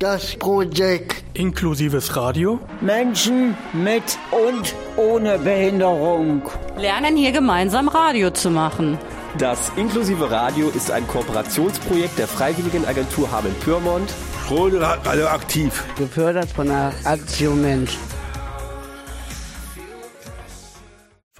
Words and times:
Das 0.00 0.34
Projekt 0.36 1.22
Inklusives 1.34 2.16
Radio. 2.16 2.58
Menschen 2.80 3.54
mit 3.74 4.02
und 4.30 4.74
ohne 4.96 5.38
Behinderung. 5.38 6.40
Lernen 6.78 7.18
hier 7.18 7.32
gemeinsam 7.32 7.86
Radio 7.86 8.30
zu 8.30 8.48
machen. 8.48 8.96
Das 9.36 9.70
inklusive 9.76 10.30
Radio 10.30 10.70
ist 10.70 10.90
ein 10.90 11.06
Kooperationsprojekt 11.06 12.18
der 12.18 12.28
Freiwilligenagentur 12.28 13.30
Hameln-Pyrmont. 13.30 14.14
radioaktiv. 14.48 15.84
Gefördert 15.98 16.48
von 16.48 16.68
der 16.68 16.94
Aktion 17.04 17.60
Mensch. 17.60 17.98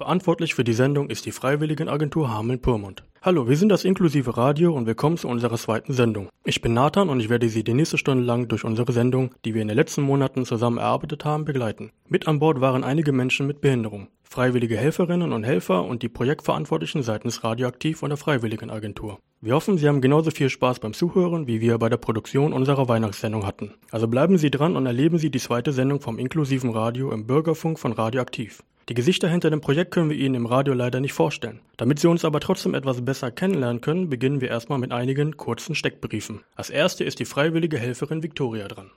Verantwortlich 0.01 0.55
für 0.55 0.63
die 0.63 0.73
Sendung 0.73 1.11
ist 1.11 1.27
die 1.27 1.31
Freiwilligenagentur 1.31 2.33
Hameln-Pyrmont. 2.33 3.03
Hallo, 3.21 3.47
wir 3.47 3.55
sind 3.55 3.69
das 3.69 3.85
inklusive 3.85 4.35
Radio 4.35 4.73
und 4.73 4.87
willkommen 4.87 5.15
zu 5.15 5.27
unserer 5.27 5.57
zweiten 5.57 5.93
Sendung. 5.93 6.29
Ich 6.43 6.59
bin 6.59 6.73
Nathan 6.73 7.07
und 7.07 7.19
ich 7.19 7.29
werde 7.29 7.47
Sie 7.49 7.63
die 7.63 7.75
nächste 7.75 7.99
Stunde 7.99 8.23
lang 8.23 8.47
durch 8.47 8.63
unsere 8.63 8.91
Sendung, 8.93 9.35
die 9.45 9.53
wir 9.53 9.61
in 9.61 9.67
den 9.67 9.77
letzten 9.77 10.01
Monaten 10.01 10.43
zusammen 10.43 10.79
erarbeitet 10.79 11.23
haben, 11.23 11.45
begleiten. 11.45 11.91
Mit 12.07 12.27
an 12.27 12.39
Bord 12.39 12.61
waren 12.61 12.83
einige 12.83 13.11
Menschen 13.11 13.45
mit 13.45 13.61
Behinderung, 13.61 14.07
freiwillige 14.23 14.75
Helferinnen 14.75 15.33
und 15.33 15.43
Helfer 15.43 15.85
und 15.85 16.01
die 16.01 16.09
Projektverantwortlichen 16.09 17.03
seitens 17.03 17.43
Radioaktiv 17.43 18.01
und 18.01 18.09
der 18.09 18.17
Freiwilligenagentur. 18.17 19.19
Wir 19.39 19.53
hoffen, 19.53 19.77
Sie 19.77 19.87
haben 19.87 20.01
genauso 20.01 20.31
viel 20.31 20.49
Spaß 20.49 20.79
beim 20.79 20.95
Zuhören, 20.95 21.45
wie 21.45 21.61
wir 21.61 21.77
bei 21.77 21.89
der 21.89 21.97
Produktion 21.97 22.53
unserer 22.53 22.89
Weihnachtssendung 22.89 23.45
hatten. 23.45 23.75
Also 23.91 24.07
bleiben 24.07 24.39
Sie 24.39 24.49
dran 24.49 24.75
und 24.75 24.87
erleben 24.87 25.19
Sie 25.19 25.29
die 25.29 25.39
zweite 25.39 25.73
Sendung 25.73 26.01
vom 26.01 26.17
inklusiven 26.17 26.71
Radio 26.71 27.11
im 27.11 27.27
Bürgerfunk 27.27 27.77
von 27.77 27.91
Radioaktiv. 27.91 28.63
Die 28.89 28.93
Gesichter 28.93 29.29
hinter 29.29 29.49
dem 29.49 29.61
Projekt 29.61 29.91
können 29.91 30.09
wir 30.09 30.17
Ihnen 30.17 30.35
im 30.35 30.45
Radio 30.45 30.73
leider 30.73 30.99
nicht 30.99 31.13
vorstellen. 31.13 31.59
Damit 31.77 31.99
Sie 31.99 32.07
uns 32.07 32.25
aber 32.25 32.39
trotzdem 32.39 32.73
etwas 32.73 33.05
besser 33.05 33.31
kennenlernen 33.31 33.81
können, 33.81 34.09
beginnen 34.09 34.41
wir 34.41 34.49
erstmal 34.49 34.79
mit 34.79 34.91
einigen 34.91 35.37
kurzen 35.37 35.75
Steckbriefen. 35.75 36.41
Als 36.55 36.69
erste 36.69 37.03
ist 37.03 37.19
die 37.19 37.25
freiwillige 37.25 37.77
Helferin 37.77 38.23
Victoria 38.23 38.67
dran. 38.67 38.91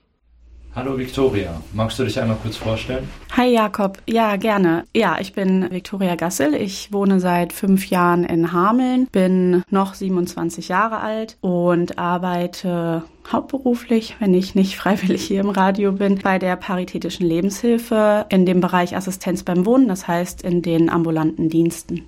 Hallo 0.77 0.99
Victoria, 0.99 1.63
magst 1.73 2.01
du 2.01 2.05
dich 2.05 2.21
einmal 2.21 2.37
kurz 2.43 2.57
vorstellen? 2.57 3.09
Hi 3.37 3.47
Jakob, 3.47 3.99
ja 4.09 4.35
gerne. 4.35 4.83
Ja, 4.93 5.19
ich 5.21 5.33
bin 5.33 5.71
Victoria 5.71 6.17
Gassel. 6.17 6.53
Ich 6.53 6.93
wohne 6.93 7.21
seit 7.21 7.53
fünf 7.53 7.91
Jahren 7.91 8.25
in 8.25 8.53
Hameln, 8.53 9.07
bin 9.13 9.63
noch 9.71 9.95
27 9.95 10.67
Jahre 10.67 10.99
alt 10.99 11.37
und 11.41 12.01
arbeite 12.01 13.05
hauptberuflich, 13.31 14.17
wenn 14.19 14.35
ich 14.35 14.57
nicht 14.57 14.75
freiwillig 14.77 15.23
hier 15.23 15.43
im 15.43 15.51
Radio 15.51 15.93
bin, 15.93 16.19
bei 16.19 16.41
der 16.41 16.57
Paritätischen 16.57 17.25
Lebenshilfe 17.25 18.27
in 18.29 18.45
dem 18.45 18.61
Bereich 18.61 18.97
Assistenz 18.97 19.45
beim 19.45 19.67
Wohnen, 19.67 19.87
das 19.87 20.09
heißt 20.09 20.43
in 20.43 20.61
den 20.61 20.91
ambulanten 20.91 21.49
Diensten. 21.51 22.03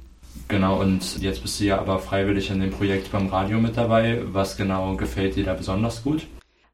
Genau, 0.49 0.81
und 0.81 1.23
jetzt 1.23 1.41
bist 1.43 1.61
du 1.61 1.65
ja 1.67 1.79
aber 1.79 2.01
freiwillig 2.01 2.51
in 2.51 2.59
dem 2.59 2.73
Projekt 2.73 3.13
beim 3.13 3.29
Radio 3.29 3.61
mit 3.61 3.77
dabei. 3.77 4.23
Was 4.25 4.57
genau 4.57 4.97
gefällt 4.97 5.37
dir 5.37 5.45
da 5.45 5.55
besonders 5.55 6.03
gut? 6.03 6.27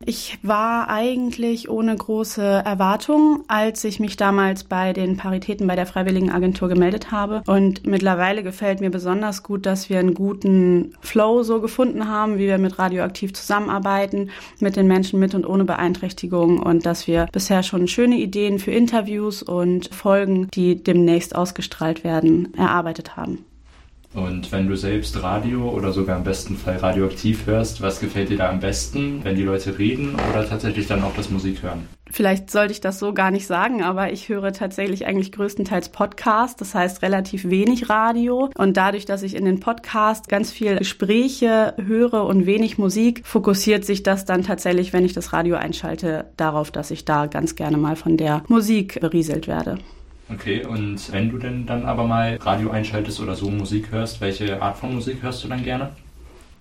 Ich 0.05 0.39
war 0.42 0.89
eigentlich 0.89 1.69
ohne 1.69 1.95
große 1.95 2.42
Erwartungen, 2.42 3.45
als 3.47 3.84
ich 3.84 4.00
mich 4.00 4.17
damals 4.17 4.64
bei 4.64 4.92
den 4.92 5.17
Paritäten 5.17 5.67
bei 5.67 5.77
der 5.77 5.86
Freiwilligen 5.86 6.31
Agentur 6.31 6.69
gemeldet 6.69 7.12
habe. 7.12 7.42
Und 7.47 7.86
mittlerweile 7.86 8.42
gefällt 8.42 8.80
mir 8.80 8.91
besonders 8.91 9.42
gut, 9.42 9.67
dass 9.67 9.91
wir 9.91 9.98
einen 9.98 10.14
guten 10.14 10.95
Flow 11.00 11.42
so 11.42 11.61
gefunden 11.61 12.08
haben, 12.08 12.39
wie 12.39 12.47
wir 12.47 12.58
mit 12.58 12.78
Radioaktiv 12.78 13.33
zusammenarbeiten, 13.33 14.30
mit 14.61 14.77
den 14.77 14.89
Menschen 14.89 15.20
mit 15.20 15.34
und 15.34 15.47
ohne 15.47 15.64
Beeinträchtigung 15.64 16.58
und 16.61 16.84
dass 16.84 17.06
wir 17.06 17.27
bisher 17.30 17.62
schon 17.62 17.86
schöne 17.86 18.17
Ideen 18.17 18.58
für 18.58 18.73
Interviews 18.73 19.42
und 19.42 19.95
Folgen, 19.95 20.48
die 20.53 20.83
demnächst 20.83 21.34
ausgestrahlt 21.36 22.05
werden, 22.05 22.53
erarbeitet 22.55 23.17
haben. 23.17 23.45
Und 24.14 24.52
wenn 24.52 24.68
du 24.68 24.77
selbst 24.77 25.22
Radio 25.22 25.70
oder 25.70 25.92
sogar 25.92 26.18
im 26.18 26.24
besten 26.24 26.56
Fall 26.56 26.77
radioaktiv 26.77 27.46
hörst, 27.46 27.80
was 27.80 27.98
gefällt 27.98 28.28
dir 28.28 28.36
da 28.36 28.50
am 28.50 28.60
besten, 28.60 29.24
wenn 29.24 29.36
die 29.36 29.42
Leute 29.42 29.78
reden 29.78 30.16
oder 30.30 30.46
tatsächlich 30.46 30.86
dann 30.86 31.02
auch 31.02 31.14
das 31.16 31.30
Musik 31.30 31.62
hören? 31.62 31.88
Vielleicht 32.10 32.50
sollte 32.50 32.72
ich 32.72 32.83
das 32.83 32.98
so 32.98 33.14
gar 33.14 33.30
nicht 33.30 33.46
sagen, 33.46 33.83
aber 33.83 34.12
ich 34.12 34.28
höre 34.28 34.52
tatsächlich 34.52 35.06
eigentlich 35.06 35.33
größtenteils 35.33 35.88
Podcast, 35.88 36.60
das 36.60 36.74
heißt 36.74 37.00
relativ 37.00 37.48
wenig 37.48 37.88
Radio. 37.88 38.51
Und 38.55 38.77
dadurch, 38.77 39.06
dass 39.06 39.22
ich 39.22 39.34
in 39.34 39.46
den 39.46 39.61
Podcast 39.61 40.28
ganz 40.28 40.52
viel 40.52 40.77
Gespräche 40.77 41.72
höre 41.83 42.27
und 42.27 42.45
wenig 42.45 42.77
Musik, 42.77 43.22
fokussiert 43.24 43.86
sich 43.86 44.02
das 44.02 44.27
dann 44.27 44.42
tatsächlich, 44.42 44.92
wenn 44.92 45.06
ich 45.06 45.14
das 45.14 45.33
Radio 45.33 45.56
einschalte, 45.56 46.27
darauf, 46.36 46.70
dass 46.70 46.90
ich 46.90 47.06
da 47.06 47.27
ganz 47.27 47.55
gerne 47.55 47.78
mal 47.78 47.96
von 47.96 48.18
der 48.18 48.42
Musik 48.46 49.01
berieselt 49.01 49.48
werde. 49.48 49.78
Okay, 50.35 50.65
und 50.65 51.13
wenn 51.13 51.31
du 51.31 51.39
denn 51.39 51.67
dann 51.67 51.85
aber 51.85 52.05
mal 52.05 52.37
Radio 52.41 52.70
einschaltest 52.70 53.20
oder 53.20 53.35
so 53.35 53.51
Musik 53.51 53.91
hörst, 53.91 54.20
welche 54.20 54.63
Art 54.63 54.77
von 54.79 54.95
Musik 54.95 55.23
hörst 55.23 55.45
du 55.45 55.48
dann 55.48 55.63
gerne? 55.63 55.91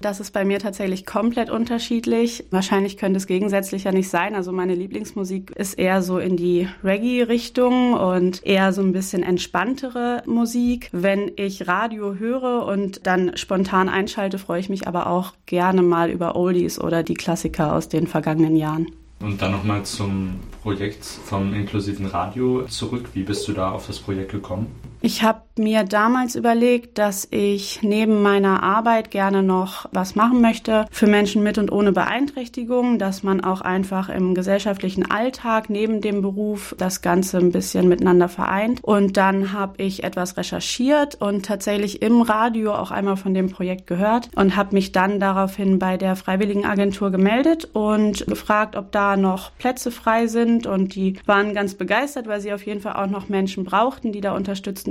Das 0.01 0.19
ist 0.19 0.31
bei 0.31 0.43
mir 0.43 0.57
tatsächlich 0.57 1.05
komplett 1.05 1.51
unterschiedlich. 1.51 2.45
Wahrscheinlich 2.49 2.97
könnte 2.97 3.17
es 3.17 3.27
gegensätzlicher 3.27 3.91
nicht 3.91 4.09
sein. 4.09 4.33
Also 4.33 4.51
meine 4.51 4.73
Lieblingsmusik 4.73 5.51
ist 5.51 5.75
eher 5.75 6.01
so 6.01 6.17
in 6.17 6.37
die 6.37 6.67
Reggae-Richtung 6.83 7.93
und 7.93 8.43
eher 8.43 8.73
so 8.73 8.81
ein 8.81 8.93
bisschen 8.93 9.21
entspanntere 9.21 10.23
Musik. 10.25 10.89
Wenn 10.91 11.31
ich 11.35 11.67
Radio 11.67 12.15
höre 12.15 12.65
und 12.65 13.05
dann 13.05 13.37
spontan 13.37 13.89
einschalte, 13.89 14.39
freue 14.39 14.59
ich 14.59 14.69
mich 14.69 14.87
aber 14.87 15.05
auch 15.05 15.33
gerne 15.45 15.83
mal 15.83 16.09
über 16.09 16.35
Oldies 16.35 16.81
oder 16.81 17.03
die 17.03 17.13
Klassiker 17.13 17.75
aus 17.75 17.87
den 17.87 18.07
vergangenen 18.07 18.55
Jahren. 18.55 18.87
Und 19.21 19.41
dann 19.41 19.51
nochmal 19.51 19.83
zum 19.83 20.39
Projekt 20.63 21.05
vom 21.05 21.53
inklusiven 21.53 22.07
Radio 22.07 22.65
zurück. 22.67 23.09
Wie 23.13 23.23
bist 23.23 23.47
du 23.47 23.53
da 23.53 23.71
auf 23.71 23.85
das 23.87 23.99
Projekt 23.99 24.31
gekommen? 24.31 24.67
Ich 25.03 25.23
habe 25.23 25.41
mir 25.57 25.83
damals 25.83 26.35
überlegt, 26.35 26.99
dass 26.99 27.27
ich 27.31 27.81
neben 27.81 28.21
meiner 28.21 28.61
Arbeit 28.61 29.09
gerne 29.09 29.41
noch 29.41 29.87
was 29.91 30.13
machen 30.13 30.41
möchte 30.41 30.85
für 30.91 31.07
Menschen 31.07 31.41
mit 31.41 31.57
und 31.57 31.71
ohne 31.71 31.91
Beeinträchtigung, 31.91 32.99
dass 32.99 33.23
man 33.23 33.41
auch 33.41 33.61
einfach 33.61 34.09
im 34.09 34.35
gesellschaftlichen 34.35 35.09
Alltag 35.09 35.71
neben 35.71 36.01
dem 36.01 36.21
Beruf 36.21 36.75
das 36.77 37.01
Ganze 37.01 37.39
ein 37.39 37.51
bisschen 37.51 37.89
miteinander 37.89 38.29
vereint. 38.29 38.83
Und 38.83 39.17
dann 39.17 39.53
habe 39.53 39.81
ich 39.81 40.03
etwas 40.03 40.37
recherchiert 40.37 41.15
und 41.15 41.45
tatsächlich 41.47 42.03
im 42.03 42.21
Radio 42.21 42.73
auch 42.75 42.91
einmal 42.91 43.17
von 43.17 43.33
dem 43.33 43.49
Projekt 43.49 43.87
gehört 43.87 44.29
und 44.35 44.55
habe 44.55 44.75
mich 44.75 44.91
dann 44.91 45.19
daraufhin 45.19 45.79
bei 45.79 45.97
der 45.97 46.15
Freiwilligenagentur 46.15 47.09
gemeldet 47.09 47.69
und 47.73 48.27
gefragt, 48.27 48.75
ob 48.75 48.91
da 48.91 49.17
noch 49.17 49.51
Plätze 49.57 49.89
frei 49.89 50.27
sind. 50.27 50.67
Und 50.67 50.93
die 50.93 51.15
waren 51.25 51.55
ganz 51.55 51.73
begeistert, 51.73 52.27
weil 52.27 52.39
sie 52.39 52.53
auf 52.53 52.65
jeden 52.67 52.81
Fall 52.81 52.93
auch 52.93 53.09
noch 53.09 53.29
Menschen 53.29 53.63
brauchten, 53.63 54.11
die 54.11 54.21
da 54.21 54.35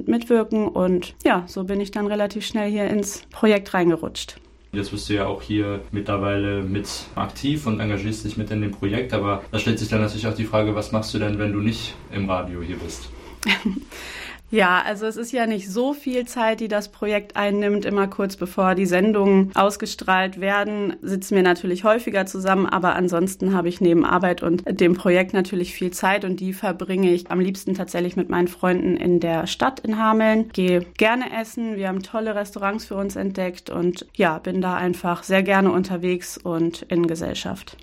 unterstützend 0.01 0.09
mitwirken. 0.09 0.69
Und 0.69 1.15
ja, 1.25 1.45
so 1.47 1.65
bin 1.65 1.81
ich 1.81 1.91
dann 1.91 2.07
relativ 2.07 2.45
schnell 2.47 2.71
hier 2.71 2.89
ins 2.89 3.23
Projekt 3.31 3.75
reingerutscht. 3.75 4.37
Jetzt 4.73 4.93
bist 4.93 5.09
du 5.09 5.15
ja 5.15 5.27
auch 5.27 5.43
hier 5.43 5.81
mittlerweile 5.91 6.63
mit 6.63 6.89
aktiv 7.17 7.67
und 7.67 7.81
engagierst 7.81 8.25
dich 8.25 8.37
mit 8.37 8.53
in 8.53 8.61
dem 8.61 8.71
Projekt, 8.71 9.13
aber 9.13 9.43
da 9.51 9.59
stellt 9.59 9.81
sich 9.81 9.89
dann 9.89 10.01
natürlich 10.01 10.29
auch 10.29 10.35
die 10.35 10.45
Frage, 10.45 10.77
was 10.77 10.93
machst 10.93 11.13
du 11.13 11.19
denn, 11.19 11.41
wenn 11.41 11.53
du 11.53 11.59
nicht 11.59 11.97
im 12.13 12.31
Radio 12.31 12.63
hier 12.63 12.77
bist? 12.77 13.09
Ja, 14.51 14.83
also 14.85 15.07
es 15.07 15.17
ist 15.17 15.33
ja 15.33 15.47
nicht 15.47 15.71
so 15.71 15.93
viel 15.93 16.27
Zeit, 16.27 16.61
die 16.61 16.69
das 16.69 16.89
Projekt 16.89 17.37
einnimmt. 17.37 17.85
Immer 17.85 18.09
kurz 18.09 18.37
bevor 18.37 18.75
die 18.75 18.87
Sendungen 18.87 19.53
ausgestrahlt 19.55 20.41
werden, 20.41 20.97
sitzen 21.03 21.37
wir 21.37 21.43
natürlich 21.43 21.85
häufiger 21.85 22.27
zusammen. 22.27 22.67
Aber 22.67 22.97
ansonsten 22.97 23.55
habe 23.55 23.69
ich 23.69 23.81
neben 23.81 24.05
Arbeit 24.05 24.43
und 24.43 24.65
dem 24.69 24.95
Projekt 24.95 25.35
natürlich 25.35 25.73
viel 25.73 25.93
Zeit 25.93 26.25
und 26.25 26.41
die 26.41 26.53
verbringe 26.53 27.13
ich 27.13 27.31
am 27.31 27.39
liebsten 27.39 27.75
tatsächlich 27.75 28.17
mit 28.17 28.29
meinen 28.29 28.49
Freunden 28.49 28.97
in 28.97 29.21
der 29.21 29.47
Stadt 29.47 29.81
in 29.81 29.99
Hameln. 29.99 30.49
Gehe 30.53 30.85
gerne 30.97 31.27
essen. 31.41 31.77
Wir 31.77 31.89
haben 31.89 32.03
tolle 32.03 32.35
Restaurants 32.35 32.85
für 32.85 32.97
uns 32.97 33.15
entdeckt 33.15 33.71
und 33.71 34.07
ja, 34.15 34.39
bin 34.39 34.61
da 34.61 34.75
einfach 34.75 35.23
sehr 35.23 35.43
gerne 35.43 35.71
unterwegs 35.71 36.39
und 36.39 36.83
in 36.83 37.07
Gesellschaft. 37.07 37.77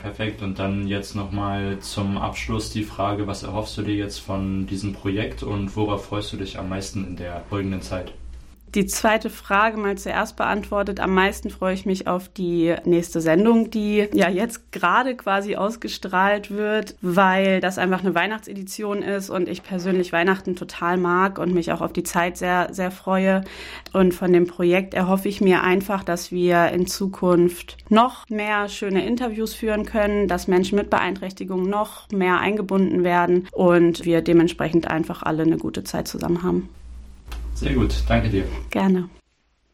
Perfekt. 0.00 0.40
Und 0.42 0.58
dann 0.58 0.88
jetzt 0.88 1.14
nochmal 1.14 1.78
zum 1.80 2.16
Abschluss 2.16 2.70
die 2.70 2.84
Frage, 2.84 3.26
was 3.26 3.42
erhoffst 3.42 3.76
du 3.76 3.82
dir 3.82 3.94
jetzt 3.94 4.18
von 4.18 4.66
diesem 4.66 4.94
Projekt 4.94 5.42
und 5.42 5.76
worauf 5.76 6.06
freust 6.06 6.32
du 6.32 6.38
dich 6.38 6.58
am 6.58 6.70
meisten 6.70 7.06
in 7.06 7.16
der 7.16 7.44
folgenden 7.50 7.82
Zeit? 7.82 8.12
Die 8.74 8.86
zweite 8.86 9.30
Frage 9.30 9.76
mal 9.76 9.98
zuerst 9.98 10.36
beantwortet. 10.36 11.00
Am 11.00 11.12
meisten 11.12 11.50
freue 11.50 11.74
ich 11.74 11.86
mich 11.86 12.06
auf 12.06 12.28
die 12.28 12.76
nächste 12.84 13.20
Sendung, 13.20 13.70
die 13.70 14.08
ja 14.12 14.28
jetzt 14.28 14.70
gerade 14.70 15.16
quasi 15.16 15.56
ausgestrahlt 15.56 16.52
wird, 16.52 16.94
weil 17.02 17.60
das 17.60 17.78
einfach 17.78 18.00
eine 18.00 18.14
Weihnachtsedition 18.14 19.02
ist 19.02 19.28
und 19.28 19.48
ich 19.48 19.64
persönlich 19.64 20.12
Weihnachten 20.12 20.54
total 20.54 20.98
mag 20.98 21.40
und 21.40 21.52
mich 21.52 21.72
auch 21.72 21.80
auf 21.80 21.92
die 21.92 22.04
Zeit 22.04 22.36
sehr, 22.36 22.72
sehr 22.72 22.92
freue. 22.92 23.42
Und 23.92 24.14
von 24.14 24.32
dem 24.32 24.46
Projekt 24.46 24.94
erhoffe 24.94 25.28
ich 25.28 25.40
mir 25.40 25.64
einfach, 25.64 26.04
dass 26.04 26.30
wir 26.30 26.68
in 26.68 26.86
Zukunft 26.86 27.76
noch 27.88 28.28
mehr 28.28 28.68
schöne 28.68 29.04
Interviews 29.04 29.52
führen 29.52 29.84
können, 29.84 30.28
dass 30.28 30.46
Menschen 30.46 30.76
mit 30.76 30.90
Beeinträchtigungen 30.90 31.68
noch 31.68 32.08
mehr 32.12 32.38
eingebunden 32.38 33.02
werden 33.02 33.48
und 33.50 34.04
wir 34.04 34.22
dementsprechend 34.22 34.86
einfach 34.88 35.24
alle 35.24 35.42
eine 35.42 35.58
gute 35.58 35.82
Zeit 35.82 36.06
zusammen 36.06 36.44
haben. 36.44 36.68
Sehr 37.60 37.74
gut, 37.74 37.94
danke 38.08 38.30
dir. 38.30 38.46
Gerne. 38.70 39.10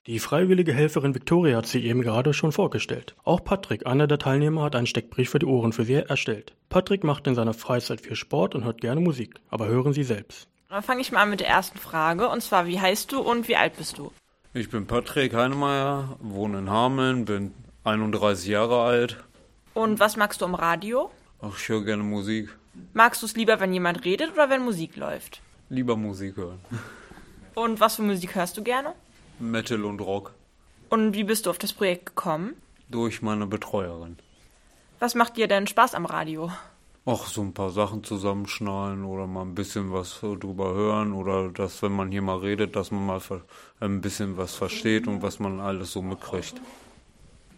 Die 0.08 0.18
freiwillige 0.18 0.72
Helferin 0.72 1.14
Victoria 1.14 1.58
hat 1.58 1.68
sie 1.68 1.84
eben 1.84 2.02
gerade 2.02 2.34
schon 2.34 2.50
vorgestellt. 2.50 3.14
Auch 3.22 3.44
Patrick, 3.44 3.86
einer 3.86 4.08
der 4.08 4.18
Teilnehmer, 4.18 4.64
hat 4.64 4.74
einen 4.74 4.88
Steckbrief 4.88 5.30
für 5.30 5.38
die 5.38 5.46
Ohren 5.46 5.72
für 5.72 5.84
sie 5.84 5.94
erstellt. 5.94 6.56
Patrick 6.68 7.04
macht 7.04 7.28
in 7.28 7.36
seiner 7.36 7.54
Freizeit 7.54 8.00
viel 8.00 8.16
Sport 8.16 8.56
und 8.56 8.64
hört 8.64 8.80
gerne 8.80 9.00
Musik. 9.00 9.36
Aber 9.50 9.68
hören 9.68 9.92
Sie 9.92 10.02
selbst. 10.02 10.48
Dann 10.68 10.82
fange 10.82 11.00
ich 11.00 11.12
mal 11.12 11.22
an 11.22 11.30
mit 11.30 11.38
der 11.38 11.46
ersten 11.46 11.78
Frage. 11.78 12.28
Und 12.28 12.42
zwar, 12.42 12.66
wie 12.66 12.80
heißt 12.80 13.12
du 13.12 13.20
und 13.20 13.46
wie 13.46 13.54
alt 13.54 13.76
bist 13.76 13.98
du? 13.98 14.10
Ich 14.52 14.68
bin 14.68 14.88
Patrick 14.88 15.32
Heinemeier, 15.32 16.16
wohne 16.18 16.58
in 16.58 16.68
Hameln, 16.70 17.24
bin 17.24 17.54
31 17.84 18.48
Jahre 18.48 18.82
alt 18.82 19.24
Und 19.74 20.00
was 20.00 20.16
magst 20.16 20.40
du 20.40 20.44
am 20.44 20.56
Radio? 20.56 21.12
Ach, 21.40 21.56
ich 21.56 21.68
höre 21.68 21.84
gerne 21.84 22.02
Musik. 22.02 22.48
Magst 22.94 23.22
du 23.22 23.26
es 23.26 23.36
lieber, 23.36 23.60
wenn 23.60 23.72
jemand 23.72 24.04
redet 24.04 24.32
oder 24.32 24.50
wenn 24.50 24.64
Musik 24.64 24.96
läuft? 24.96 25.40
Lieber 25.68 25.96
Musik 25.96 26.36
hören. 26.36 26.58
Und 27.56 27.80
was 27.80 27.96
für 27.96 28.02
Musik 28.02 28.34
hörst 28.34 28.58
du 28.58 28.62
gerne? 28.62 28.92
Metal 29.38 29.82
und 29.86 30.02
Rock. 30.02 30.34
Und 30.90 31.14
wie 31.14 31.24
bist 31.24 31.46
du 31.46 31.50
auf 31.50 31.56
das 31.56 31.72
Projekt 31.72 32.04
gekommen? 32.04 32.54
Durch 32.90 33.22
meine 33.22 33.46
Betreuerin. 33.46 34.18
Was 34.98 35.14
macht 35.14 35.38
dir 35.38 35.48
denn 35.48 35.66
Spaß 35.66 35.94
am 35.94 36.04
Radio? 36.04 36.52
Ach, 37.06 37.26
so 37.26 37.40
ein 37.40 37.54
paar 37.54 37.70
Sachen 37.70 38.04
zusammenschnallen 38.04 39.04
oder 39.06 39.26
mal 39.26 39.40
ein 39.40 39.54
bisschen 39.54 39.90
was 39.90 40.20
drüber 40.20 40.74
hören 40.74 41.14
oder 41.14 41.48
dass, 41.48 41.80
wenn 41.80 41.92
man 41.92 42.10
hier 42.10 42.20
mal 42.20 42.36
redet, 42.36 42.76
dass 42.76 42.90
man 42.90 43.06
mal 43.06 43.22
ein 43.80 44.02
bisschen 44.02 44.36
was 44.36 44.54
versteht 44.54 45.06
und 45.06 45.22
was 45.22 45.38
man 45.38 45.58
alles 45.58 45.92
so 45.92 46.02
mitkriegt. 46.02 46.60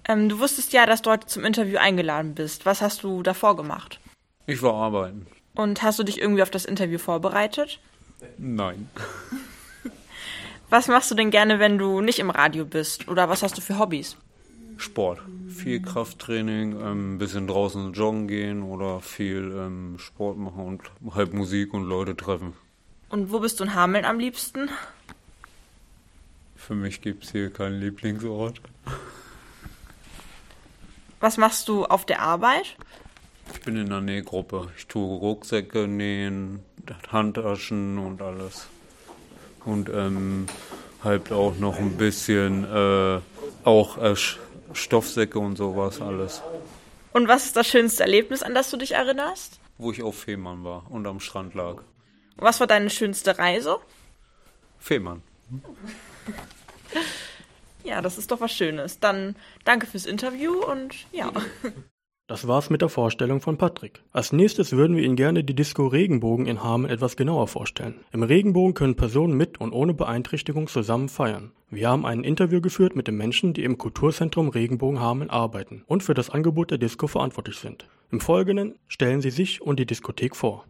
Ähm, 0.07 0.29
du 0.29 0.39
wusstest 0.39 0.73
ja, 0.73 0.87
dass 0.87 1.03
du 1.03 1.11
heute 1.11 1.27
zum 1.27 1.45
Interview 1.45 1.79
eingeladen 1.79 2.37
bist. 2.37 2.67
Was 2.67 2.83
hast 2.83 3.03
du 3.03 3.25
davor 3.25 3.57
gemacht? 3.57 3.99
Ich 4.47 4.63
war 4.63 4.75
arbeiten. 4.75 5.27
Und 5.57 5.83
hast 5.83 5.99
du 5.99 6.05
dich 6.05 6.21
irgendwie 6.21 6.43
auf 6.43 6.51
das 6.51 6.67
Interview 6.67 6.99
vorbereitet? 6.99 7.81
Nein. 8.39 8.89
Was 10.71 10.87
machst 10.87 11.11
du 11.11 11.15
denn 11.15 11.31
gerne, 11.31 11.59
wenn 11.59 11.79
du 11.79 12.01
nicht 12.01 12.19
im 12.19 12.31
Radio 12.31 12.65
bist? 12.65 13.09
Oder 13.09 13.29
was 13.29 13.43
hast 13.43 13.57
du 13.57 13.63
für 13.63 13.79
Hobbys? 13.79 14.17
Sport. 14.77 15.21
Viel 15.49 15.81
Krafttraining, 15.81 16.81
ähm, 16.81 17.15
ein 17.15 17.19
bisschen 17.19 17.47
draußen 17.47 17.93
joggen 17.95 18.29
gehen 18.29 18.63
oder 18.63 19.01
viel 19.01 19.53
ähm, 19.57 19.99
Sport 19.99 20.37
machen 20.37 20.65
und 20.65 21.15
halt 21.15 21.33
Musik 21.33 21.73
und 21.75 21.85
Leute 21.85 22.17
treffen. 22.17 22.53
Und 23.09 23.33
wo 23.33 23.41
bist 23.41 23.59
du 23.59 23.65
in 23.65 23.75
Hameln 23.75 24.05
am 24.05 24.19
liebsten? 24.19 24.69
Für 26.55 26.75
mich 26.75 27.01
gibt 27.01 27.25
es 27.25 27.33
hier 27.33 27.51
keinen 27.51 27.81
Lieblingsort. 27.81 28.61
Was 31.19 31.39
machst 31.39 31.69
du 31.69 31.87
auf 31.87 32.05
der 32.05 32.21
Arbeit? 32.21 32.77
Ich 33.53 33.63
bin 33.63 33.77
in 33.77 33.89
der 33.89 34.03
Nähgruppe. 34.03 34.69
Ich 34.77 34.87
tue 34.87 35.19
Rucksäcke 35.19 35.89
nähen, 35.89 36.61
Handtaschen 37.11 37.99
und 37.99 38.21
alles. 38.21 38.69
Und 39.69 39.91
ähm, 39.91 40.47
halt 41.05 41.31
auch 41.31 41.59
noch 41.59 41.79
ein 41.79 41.99
bisschen 41.99 42.65
äh, 42.65 43.21
auch 43.65 43.99
äh, 43.99 44.17
Stoffsäcke 44.73 45.39
und 45.39 45.57
sowas 45.57 46.01
alles. 46.01 46.43
Und 47.13 47.29
was 47.29 47.45
ist 47.45 47.57
das 47.57 47.67
schönste 47.67 48.03
Erlebnis, 48.03 48.43
an 48.43 48.55
das 48.55 48.71
du 48.71 48.79
dich 48.79 48.93
erinnerst? 48.93 49.61
Wo 49.77 49.93
ich 49.93 50.03
auf 50.03 50.21
Fehmarn 50.21 50.65
war 50.65 50.91
und 50.91 51.07
am 51.07 51.21
Strand 51.21 51.55
lag. 51.55 51.75
Und 51.75 51.85
was 52.45 52.61
war 52.61 52.67
deine 52.67 52.89
schönste 52.89 53.39
Reise? 53.39 53.77
Fehmarn. 54.79 55.23
ja, 57.85 58.01
das 58.01 58.17
ist 58.17 58.31
doch 58.31 58.41
was 58.41 58.53
Schönes. 58.53 59.01
Dann 59.01 59.37
danke 59.65 59.87
fürs 59.87 60.07
Interview 60.07 60.65
und 60.65 60.95
ja. 61.13 61.31
Das 62.29 62.47
war's 62.47 62.69
mit 62.69 62.83
der 62.83 62.91
Vorstellung 62.91 63.41
von 63.41 63.57
Patrick. 63.57 64.03
Als 64.13 64.33
nächstes 64.33 64.73
würden 64.73 64.95
wir 64.95 65.03
Ihnen 65.03 65.17
gerne 65.17 65.45
die 65.45 65.55
Disco 65.55 65.87
Regenbogen 65.87 66.45
in 66.45 66.63
Hameln 66.63 66.93
etwas 66.93 67.17
genauer 67.17 67.49
vorstellen. 67.49 68.05
Im 68.13 68.23
Regenbogen 68.23 68.75
können 68.75 68.97
Personen 68.97 69.35
mit 69.35 69.59
und 69.59 69.73
ohne 69.73 69.95
Beeinträchtigung 69.95 70.67
zusammen 70.67 71.09
feiern. 71.09 71.53
Wir 71.71 71.89
haben 71.89 72.05
ein 72.05 72.25
Interview 72.25 72.61
geführt 72.61 72.95
mit 72.95 73.09
den 73.09 73.17
Menschen, 73.17 73.55
die 73.55 73.65
im 73.65 73.79
Kulturzentrum 73.79 74.51
Regenbogen 74.51 75.01
Hameln 75.01 75.31
arbeiten 75.31 75.85
und 75.87 76.03
für 76.03 76.13
das 76.13 76.29
Angebot 76.29 76.71
der 76.71 76.77
Disco 76.77 77.07
verantwortlich 77.07 77.57
sind. 77.57 77.89
Im 78.11 78.21
Folgenden 78.21 78.75
stellen 78.89 79.23
Sie 79.23 79.31
sich 79.31 79.63
und 79.63 79.79
die 79.79 79.87
Diskothek 79.87 80.37
vor. 80.37 80.67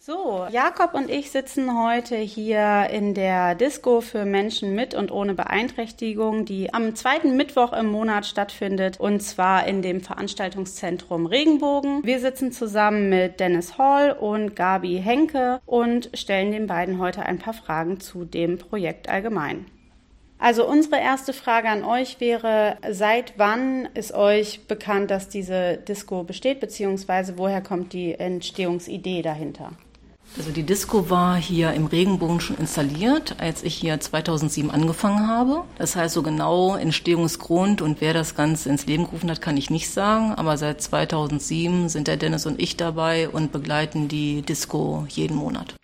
So, 0.00 0.46
Jakob 0.50 0.94
und 0.94 1.10
ich 1.10 1.32
sitzen 1.32 1.76
heute 1.76 2.14
hier 2.16 2.88
in 2.90 3.14
der 3.14 3.56
Disco 3.56 4.00
für 4.00 4.24
Menschen 4.24 4.74
mit 4.76 4.94
und 4.94 5.10
ohne 5.10 5.34
Beeinträchtigung, 5.34 6.44
die 6.44 6.72
am 6.72 6.94
zweiten 6.94 7.36
Mittwoch 7.36 7.72
im 7.72 7.86
Monat 7.86 8.24
stattfindet 8.24 9.00
und 9.00 9.20
zwar 9.20 9.66
in 9.66 9.82
dem 9.82 10.00
Veranstaltungszentrum 10.00 11.26
Regenbogen. 11.26 12.04
Wir 12.04 12.20
sitzen 12.20 12.52
zusammen 12.52 13.08
mit 13.08 13.40
Dennis 13.40 13.76
Hall 13.76 14.12
und 14.12 14.54
Gabi 14.54 15.00
Henke 15.02 15.60
und 15.66 16.10
stellen 16.14 16.52
den 16.52 16.68
beiden 16.68 17.00
heute 17.00 17.24
ein 17.24 17.40
paar 17.40 17.54
Fragen 17.54 17.98
zu 17.98 18.24
dem 18.24 18.56
Projekt 18.56 19.08
allgemein. 19.08 19.66
Also 20.38 20.64
unsere 20.66 21.00
erste 21.00 21.32
Frage 21.32 21.68
an 21.68 21.82
euch 21.82 22.20
wäre, 22.20 22.78
seit 22.88 23.34
wann 23.36 23.88
ist 23.94 24.14
euch 24.14 24.68
bekannt, 24.68 25.10
dass 25.10 25.28
diese 25.28 25.76
Disco 25.76 26.22
besteht, 26.22 26.60
beziehungsweise 26.60 27.36
woher 27.36 27.60
kommt 27.60 27.92
die 27.92 28.14
Entstehungsidee 28.14 29.22
dahinter? 29.22 29.72
Also 30.36 30.52
die 30.52 30.62
Disco 30.62 31.10
war 31.10 31.36
hier 31.36 31.72
im 31.72 31.86
Regenbogen 31.86 32.40
schon 32.40 32.58
installiert, 32.58 33.36
als 33.38 33.62
ich 33.62 33.74
hier 33.74 33.98
2007 33.98 34.70
angefangen 34.70 35.26
habe. 35.26 35.64
Das 35.78 35.96
heißt, 35.96 36.14
so 36.14 36.22
genau 36.22 36.76
Entstehungsgrund 36.76 37.82
und 37.82 38.00
wer 38.00 38.14
das 38.14 38.34
Ganze 38.34 38.68
ins 38.68 38.86
Leben 38.86 39.04
gerufen 39.04 39.30
hat, 39.30 39.40
kann 39.40 39.56
ich 39.56 39.70
nicht 39.70 39.90
sagen. 39.90 40.34
Aber 40.34 40.56
seit 40.56 40.80
2007 40.80 41.88
sind 41.88 42.08
der 42.08 42.16
Dennis 42.16 42.46
und 42.46 42.60
ich 42.60 42.76
dabei 42.76 43.28
und 43.28 43.52
begleiten 43.52 44.08
die 44.08 44.42
Disco 44.42 45.06
jeden 45.08 45.36
Monat. 45.36 45.74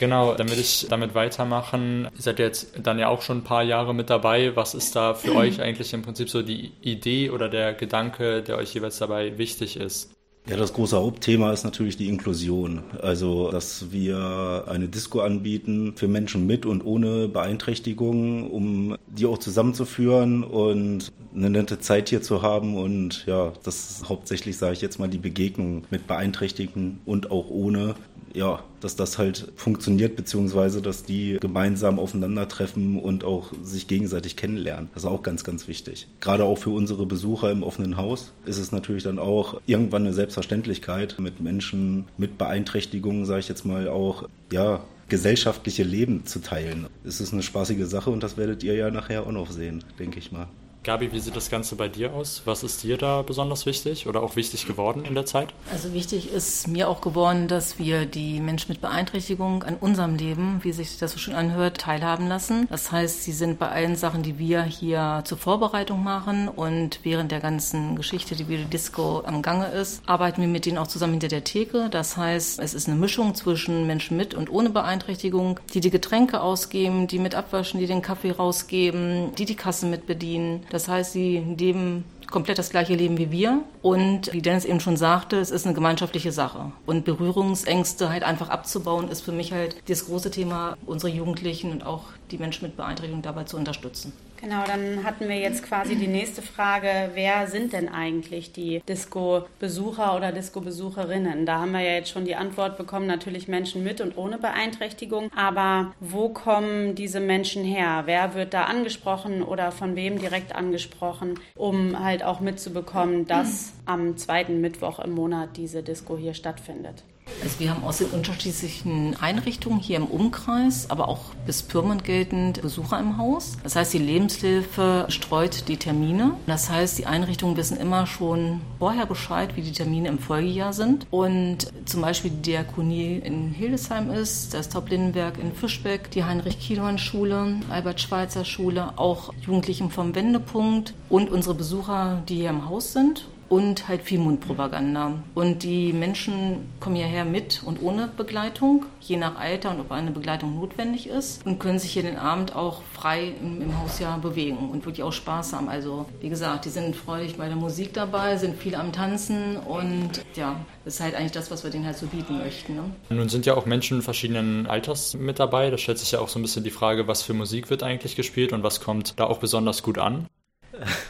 Genau, 0.00 0.34
damit 0.34 0.56
ich 0.56 0.86
damit 0.88 1.14
weitermachen, 1.14 2.08
ihr 2.16 2.22
seid 2.22 2.38
jetzt 2.38 2.72
dann 2.82 2.98
ja 2.98 3.08
auch 3.08 3.20
schon 3.20 3.38
ein 3.38 3.44
paar 3.44 3.62
Jahre 3.62 3.94
mit 3.94 4.08
dabei. 4.08 4.56
Was 4.56 4.72
ist 4.74 4.96
da 4.96 5.12
für 5.12 5.36
euch 5.36 5.60
eigentlich 5.62 5.92
im 5.92 6.00
Prinzip 6.00 6.30
so 6.30 6.40
die 6.40 6.72
Idee 6.80 7.28
oder 7.28 7.50
der 7.50 7.74
Gedanke, 7.74 8.42
der 8.42 8.56
euch 8.56 8.72
jeweils 8.72 8.98
dabei 8.98 9.36
wichtig 9.36 9.76
ist? 9.76 10.10
Ja, 10.50 10.56
das 10.56 10.72
große 10.72 10.96
Hauptthema 10.96 11.52
ist 11.52 11.62
natürlich 11.62 11.96
die 11.96 12.08
Inklusion. 12.08 12.82
Also, 13.00 13.52
dass 13.52 13.92
wir 13.92 14.64
eine 14.66 14.88
Disco 14.88 15.20
anbieten 15.20 15.92
für 15.94 16.08
Menschen 16.08 16.44
mit 16.44 16.66
und 16.66 16.84
ohne 16.84 17.28
Beeinträchtigung, 17.28 18.50
um 18.50 18.96
die 19.06 19.26
auch 19.26 19.38
zusammenzuführen 19.38 20.42
und 20.42 21.12
eine 21.32 21.50
nette 21.50 21.78
Zeit 21.78 22.08
hier 22.08 22.20
zu 22.20 22.42
haben. 22.42 22.76
Und 22.76 23.26
ja, 23.26 23.52
das 23.62 23.90
ist 23.90 24.08
hauptsächlich, 24.08 24.56
sage 24.56 24.72
ich 24.72 24.80
jetzt 24.80 24.98
mal, 24.98 25.08
die 25.08 25.18
Begegnung 25.18 25.84
mit 25.90 26.08
Beeinträchtigten 26.08 26.98
und 27.06 27.30
auch 27.30 27.48
ohne 27.48 27.94
ja, 28.34 28.62
dass 28.80 28.96
das 28.96 29.18
halt 29.18 29.52
funktioniert, 29.56 30.16
beziehungsweise 30.16 30.82
dass 30.82 31.02
die 31.02 31.38
gemeinsam 31.40 31.98
aufeinandertreffen 31.98 32.98
und 32.98 33.24
auch 33.24 33.52
sich 33.62 33.86
gegenseitig 33.86 34.36
kennenlernen. 34.36 34.88
Das 34.94 35.04
ist 35.04 35.08
auch 35.08 35.22
ganz, 35.22 35.44
ganz 35.44 35.68
wichtig. 35.68 36.08
Gerade 36.20 36.44
auch 36.44 36.58
für 36.58 36.70
unsere 36.70 37.06
Besucher 37.06 37.50
im 37.50 37.62
offenen 37.62 37.96
Haus 37.96 38.32
ist 38.46 38.58
es 38.58 38.72
natürlich 38.72 39.02
dann 39.02 39.18
auch 39.18 39.60
irgendwann 39.66 40.02
eine 40.02 40.12
Selbstverständlichkeit, 40.12 41.16
mit 41.18 41.40
Menschen 41.40 42.06
mit 42.16 42.38
Beeinträchtigungen, 42.38 43.26
sage 43.26 43.40
ich 43.40 43.48
jetzt 43.48 43.64
mal, 43.64 43.88
auch, 43.88 44.28
ja, 44.52 44.82
gesellschaftliche 45.08 45.82
Leben 45.82 46.24
zu 46.24 46.40
teilen. 46.40 46.86
Es 47.04 47.20
ist 47.20 47.32
eine 47.32 47.42
spaßige 47.42 47.84
Sache 47.86 48.10
und 48.10 48.22
das 48.22 48.36
werdet 48.36 48.62
ihr 48.62 48.74
ja 48.74 48.90
nachher 48.90 49.26
auch 49.26 49.32
noch 49.32 49.50
sehen, 49.50 49.84
denke 49.98 50.18
ich 50.20 50.32
mal. 50.32 50.46
Gabi, 50.82 51.12
wie 51.12 51.20
sieht 51.20 51.36
das 51.36 51.50
Ganze 51.50 51.76
bei 51.76 51.88
dir 51.88 52.14
aus? 52.14 52.40
Was 52.46 52.62
ist 52.62 52.82
dir 52.82 52.96
da 52.96 53.20
besonders 53.20 53.66
wichtig 53.66 54.06
oder 54.06 54.22
auch 54.22 54.34
wichtig 54.34 54.66
geworden 54.66 55.04
in 55.04 55.14
der 55.14 55.26
Zeit? 55.26 55.52
Also 55.70 55.92
wichtig 55.92 56.32
ist 56.32 56.68
mir 56.68 56.88
auch 56.88 57.02
geworden, 57.02 57.48
dass 57.48 57.78
wir 57.78 58.06
die 58.06 58.40
Menschen 58.40 58.72
mit 58.72 58.80
Beeinträchtigung 58.80 59.62
an 59.62 59.76
unserem 59.78 60.16
Leben, 60.16 60.60
wie 60.62 60.72
sich 60.72 60.96
das 60.96 61.12
so 61.12 61.18
schön 61.18 61.34
anhört, 61.34 61.76
teilhaben 61.76 62.28
lassen. 62.28 62.66
Das 62.70 62.90
heißt, 62.90 63.24
sie 63.24 63.32
sind 63.32 63.58
bei 63.58 63.68
allen 63.68 63.94
Sachen, 63.94 64.22
die 64.22 64.38
wir 64.38 64.62
hier 64.62 65.20
zur 65.26 65.36
Vorbereitung 65.36 66.02
machen 66.02 66.48
und 66.48 67.00
während 67.02 67.30
der 67.30 67.40
ganzen 67.40 67.94
Geschichte, 67.94 68.34
die 68.34 68.48
wieder 68.48 68.64
Disco 68.64 69.22
am 69.26 69.42
Gange 69.42 69.66
ist, 69.66 70.00
arbeiten 70.06 70.40
wir 70.40 70.48
mit 70.48 70.64
denen 70.64 70.78
auch 70.78 70.86
zusammen 70.86 71.12
hinter 71.12 71.28
der 71.28 71.44
Theke. 71.44 71.90
Das 71.90 72.16
heißt, 72.16 72.58
es 72.58 72.72
ist 72.72 72.88
eine 72.88 72.96
Mischung 72.96 73.34
zwischen 73.34 73.86
Menschen 73.86 74.16
mit 74.16 74.32
und 74.32 74.48
ohne 74.48 74.70
Beeinträchtigung, 74.70 75.60
die 75.74 75.80
die 75.80 75.90
Getränke 75.90 76.40
ausgeben, 76.40 77.06
die 77.06 77.18
mit 77.18 77.34
abwaschen, 77.34 77.80
die 77.80 77.86
den 77.86 78.00
Kaffee 78.00 78.30
rausgeben, 78.30 79.34
die 79.34 79.44
die 79.44 79.56
Kassen 79.56 79.90
mit 79.90 80.06
bedienen. 80.06 80.64
Das 80.70 80.88
heißt, 80.88 81.12
sie 81.12 81.38
leben 81.58 82.04
komplett 82.30 82.58
das 82.58 82.70
gleiche 82.70 82.94
Leben 82.94 83.18
wie 83.18 83.30
wir. 83.30 83.62
Und 83.82 84.32
wie 84.32 84.40
Dennis 84.40 84.64
eben 84.64 84.80
schon 84.80 84.96
sagte, 84.96 85.36
es 85.36 85.50
ist 85.50 85.66
eine 85.66 85.74
gemeinschaftliche 85.74 86.32
Sache. 86.32 86.72
Und 86.86 87.04
Berührungsängste 87.04 88.08
halt 88.08 88.22
einfach 88.22 88.48
abzubauen, 88.48 89.08
ist 89.08 89.20
für 89.20 89.32
mich 89.32 89.52
halt 89.52 89.76
das 89.88 90.06
große 90.06 90.30
Thema, 90.30 90.76
unsere 90.86 91.12
Jugendlichen 91.12 91.72
und 91.72 91.84
auch 91.84 92.04
die 92.30 92.38
Menschen 92.38 92.64
mit 92.66 92.76
Beeinträchtigung 92.76 93.22
dabei 93.22 93.44
zu 93.44 93.56
unterstützen. 93.56 94.12
Genau, 94.40 94.64
dann 94.66 95.04
hatten 95.04 95.28
wir 95.28 95.36
jetzt 95.36 95.62
quasi 95.62 95.96
die 95.96 96.06
nächste 96.06 96.40
Frage, 96.40 97.10
wer 97.12 97.46
sind 97.46 97.74
denn 97.74 97.90
eigentlich 97.90 98.52
die 98.52 98.82
Disco-Besucher 98.88 100.16
oder 100.16 100.32
Disco-Besucherinnen? 100.32 101.44
Da 101.44 101.60
haben 101.60 101.72
wir 101.72 101.80
ja 101.80 101.92
jetzt 101.92 102.08
schon 102.08 102.24
die 102.24 102.36
Antwort 102.36 102.78
bekommen, 102.78 103.06
natürlich 103.06 103.48
Menschen 103.48 103.84
mit 103.84 104.00
und 104.00 104.16
ohne 104.16 104.38
Beeinträchtigung. 104.38 105.30
Aber 105.36 105.92
wo 106.00 106.30
kommen 106.30 106.94
diese 106.94 107.20
Menschen 107.20 107.64
her? 107.64 108.04
Wer 108.06 108.34
wird 108.34 108.54
da 108.54 108.64
angesprochen 108.64 109.42
oder 109.42 109.72
von 109.72 109.94
wem 109.94 110.18
direkt 110.18 110.54
angesprochen, 110.54 111.38
um 111.54 112.02
halt 112.02 112.22
auch 112.22 112.40
mitzubekommen, 112.40 113.26
dass 113.26 113.74
am 113.84 114.16
zweiten 114.16 114.62
Mittwoch 114.62 115.00
im 115.00 115.10
Monat 115.10 115.58
diese 115.58 115.82
Disco 115.82 116.16
hier 116.16 116.32
stattfindet? 116.32 117.04
Also 117.42 117.58
wir 117.58 117.70
haben 117.70 117.84
aus 117.84 117.98
den 117.98 118.08
unterschiedlichen 118.08 119.16
Einrichtungen 119.20 119.80
hier 119.80 119.96
im 119.96 120.06
Umkreis, 120.06 120.90
aber 120.90 121.08
auch 121.08 121.34
bis 121.46 121.62
Pyrmont 121.62 122.04
geltend 122.04 122.60
Besucher 122.60 122.98
im 123.00 123.16
Haus. 123.16 123.56
Das 123.62 123.76
heißt, 123.76 123.94
die 123.94 123.98
Lebenshilfe 123.98 125.06
streut 125.08 125.68
die 125.68 125.78
Termine. 125.78 126.34
Das 126.46 126.68
heißt, 126.68 126.98
die 126.98 127.06
Einrichtungen 127.06 127.56
wissen 127.56 127.78
immer 127.78 128.06
schon 128.06 128.60
vorher 128.78 129.06
Bescheid, 129.06 129.56
wie 129.56 129.62
die 129.62 129.72
Termine 129.72 130.08
im 130.08 130.18
Folgejahr 130.18 130.72
sind. 130.72 131.06
Und 131.10 131.68
zum 131.86 132.02
Beispiel 132.02 132.30
die 132.30 132.42
Diakonie 132.42 133.20
in 133.24 133.52
Hildesheim 133.52 134.10
ist, 134.10 134.52
das 134.52 134.68
Taublindenwerk 134.68 135.38
in 135.38 135.54
Fischbeck, 135.54 136.10
die 136.10 136.24
Heinrich-Kielhorn-Schule, 136.24 137.56
Albert-Schweitzer-Schule, 137.70 138.98
auch 138.98 139.32
Jugendlichen 139.40 139.90
vom 139.90 140.14
Wendepunkt 140.14 140.94
und 141.08 141.30
unsere 141.30 141.54
Besucher, 141.54 142.22
die 142.28 142.36
hier 142.36 142.50
im 142.50 142.68
Haus 142.68 142.92
sind 142.92 143.26
und 143.50 143.88
halt 143.88 144.02
viel 144.02 144.20
Mundpropaganda. 144.20 145.22
Und 145.34 145.64
die 145.64 145.92
Menschen 145.92 146.70
kommen 146.78 146.94
hierher 146.94 147.24
mit 147.24 147.62
und 147.64 147.82
ohne 147.82 148.08
Begleitung, 148.16 148.86
je 149.00 149.16
nach 149.16 149.38
Alter 149.38 149.72
und 149.72 149.80
ob 149.80 149.90
eine 149.90 150.12
Begleitung 150.12 150.54
notwendig 150.54 151.08
ist 151.08 151.44
und 151.44 151.58
können 151.58 151.80
sich 151.80 151.92
hier 151.92 152.04
den 152.04 152.16
Abend 152.16 152.54
auch 152.54 152.80
frei 152.94 153.32
im, 153.40 153.60
im 153.60 153.78
Haus 153.80 153.98
ja 153.98 154.16
bewegen 154.18 154.70
und 154.70 154.86
wirklich 154.86 155.02
auch 155.02 155.12
Spaß 155.12 155.52
haben. 155.52 155.68
Also 155.68 156.06
wie 156.20 156.28
gesagt, 156.28 156.64
die 156.64 156.68
sind 156.68 156.94
freudig 156.94 157.36
bei 157.36 157.48
der 157.48 157.56
Musik 157.56 157.92
dabei, 157.92 158.36
sind 158.36 158.56
viel 158.56 158.76
am 158.76 158.92
Tanzen 158.92 159.56
und 159.56 160.24
ja, 160.36 160.54
das 160.84 160.94
ist 160.94 161.00
halt 161.00 161.16
eigentlich 161.16 161.32
das, 161.32 161.50
was 161.50 161.64
wir 161.64 161.72
denen 161.72 161.86
halt 161.86 161.98
so 161.98 162.06
bieten 162.06 162.38
möchten. 162.38 162.76
Ne? 162.76 162.84
Nun 163.08 163.28
sind 163.28 163.46
ja 163.46 163.54
auch 163.54 163.66
Menschen 163.66 164.00
verschiedenen 164.02 164.68
Alters 164.68 165.14
mit 165.14 165.40
dabei. 165.40 165.70
Da 165.70 165.76
stellt 165.76 165.98
sich 165.98 166.12
ja 166.12 166.20
auch 166.20 166.28
so 166.28 166.38
ein 166.38 166.42
bisschen 166.42 166.62
die 166.62 166.70
Frage, 166.70 167.08
was 167.08 167.22
für 167.22 167.34
Musik 167.34 167.68
wird 167.68 167.82
eigentlich 167.82 168.14
gespielt 168.14 168.52
und 168.52 168.62
was 168.62 168.80
kommt 168.80 169.18
da 169.18 169.24
auch 169.24 169.38
besonders 169.38 169.82
gut 169.82 169.98
an? 169.98 170.28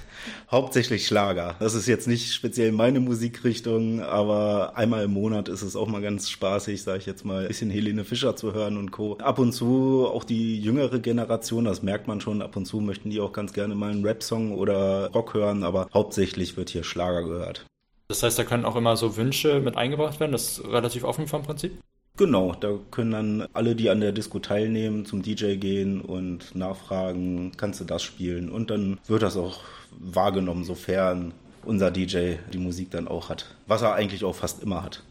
Hauptsächlich 0.50 1.06
Schlager. 1.06 1.54
Das 1.60 1.74
ist 1.74 1.86
jetzt 1.86 2.08
nicht 2.08 2.34
speziell 2.34 2.72
meine 2.72 2.98
Musikrichtung, 2.98 4.02
aber 4.02 4.76
einmal 4.76 5.04
im 5.04 5.12
Monat 5.12 5.48
ist 5.48 5.62
es 5.62 5.76
auch 5.76 5.86
mal 5.86 6.02
ganz 6.02 6.28
spaßig, 6.28 6.82
sage 6.82 6.98
ich 6.98 7.06
jetzt 7.06 7.24
mal, 7.24 7.42
ein 7.42 7.48
bisschen 7.48 7.70
Helene 7.70 8.04
Fischer 8.04 8.34
zu 8.34 8.52
hören 8.52 8.76
und 8.76 8.90
Co. 8.90 9.16
Ab 9.18 9.38
und 9.38 9.52
zu 9.52 10.08
auch 10.12 10.24
die 10.24 10.60
jüngere 10.60 10.98
Generation, 10.98 11.66
das 11.66 11.82
merkt 11.84 12.08
man 12.08 12.20
schon, 12.20 12.42
ab 12.42 12.56
und 12.56 12.66
zu 12.66 12.80
möchten 12.80 13.10
die 13.10 13.20
auch 13.20 13.32
ganz 13.32 13.52
gerne 13.52 13.76
mal 13.76 13.92
einen 13.92 14.04
Rap-Song 14.04 14.52
oder 14.52 15.12
Rock 15.12 15.34
hören, 15.34 15.62
aber 15.62 15.88
hauptsächlich 15.94 16.56
wird 16.56 16.70
hier 16.70 16.82
Schlager 16.82 17.22
gehört. 17.22 17.64
Das 18.08 18.24
heißt, 18.24 18.36
da 18.36 18.42
können 18.42 18.64
auch 18.64 18.74
immer 18.74 18.96
so 18.96 19.16
Wünsche 19.16 19.60
mit 19.60 19.76
eingebracht 19.76 20.18
werden, 20.18 20.32
das 20.32 20.58
ist 20.58 20.64
relativ 20.64 21.04
offen 21.04 21.28
vom 21.28 21.44
Prinzip? 21.44 21.78
Genau, 22.16 22.56
da 22.58 22.76
können 22.90 23.12
dann 23.12 23.46
alle, 23.52 23.76
die 23.76 23.88
an 23.88 24.00
der 24.00 24.10
Disco 24.10 24.40
teilnehmen, 24.40 25.06
zum 25.06 25.22
DJ 25.22 25.54
gehen 25.54 26.00
und 26.00 26.56
nachfragen, 26.56 27.52
kannst 27.56 27.80
du 27.80 27.84
das 27.84 28.02
spielen? 28.02 28.50
Und 28.50 28.70
dann 28.70 28.98
wird 29.06 29.22
das 29.22 29.36
auch 29.36 29.60
wahrgenommen, 29.98 30.64
sofern 30.64 31.32
unser 31.64 31.90
DJ 31.90 32.34
die 32.52 32.58
Musik 32.58 32.90
dann 32.90 33.08
auch 33.08 33.28
hat, 33.28 33.54
was 33.66 33.82
er 33.82 33.94
eigentlich 33.94 34.24
auch 34.24 34.34
fast 34.34 34.62
immer 34.62 34.82
hat. 34.82 35.02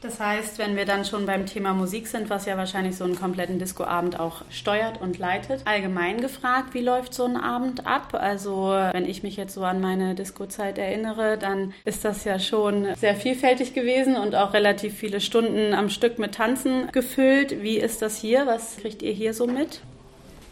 Das 0.00 0.20
heißt, 0.20 0.58
wenn 0.58 0.76
wir 0.76 0.84
dann 0.84 1.04
schon 1.04 1.26
beim 1.26 1.46
Thema 1.46 1.74
Musik 1.74 2.06
sind, 2.06 2.30
was 2.30 2.46
ja 2.46 2.56
wahrscheinlich 2.56 2.94
so 2.96 3.02
einen 3.02 3.18
kompletten 3.18 3.58
Discoabend 3.58 4.20
auch 4.20 4.42
steuert 4.48 5.00
und 5.00 5.18
leitet, 5.18 5.62
allgemein 5.64 6.20
gefragt, 6.20 6.72
wie 6.74 6.82
läuft 6.82 7.14
so 7.14 7.24
ein 7.24 7.36
Abend 7.36 7.84
ab? 7.84 8.14
Also 8.14 8.68
wenn 8.92 9.06
ich 9.06 9.24
mich 9.24 9.36
jetzt 9.36 9.54
so 9.54 9.64
an 9.64 9.80
meine 9.80 10.14
Disco-Zeit 10.14 10.78
erinnere, 10.78 11.36
dann 11.36 11.74
ist 11.84 12.04
das 12.04 12.22
ja 12.22 12.38
schon 12.38 12.94
sehr 12.94 13.16
vielfältig 13.16 13.74
gewesen 13.74 14.16
und 14.16 14.36
auch 14.36 14.52
relativ 14.52 14.94
viele 14.94 15.20
Stunden 15.20 15.74
am 15.74 15.90
Stück 15.90 16.20
mit 16.20 16.36
Tanzen 16.36 16.92
gefüllt. 16.92 17.62
Wie 17.62 17.78
ist 17.78 18.00
das 18.00 18.20
hier? 18.20 18.46
Was 18.46 18.76
kriegt 18.76 19.02
ihr 19.02 19.12
hier 19.12 19.34
so 19.34 19.48
mit? 19.48 19.80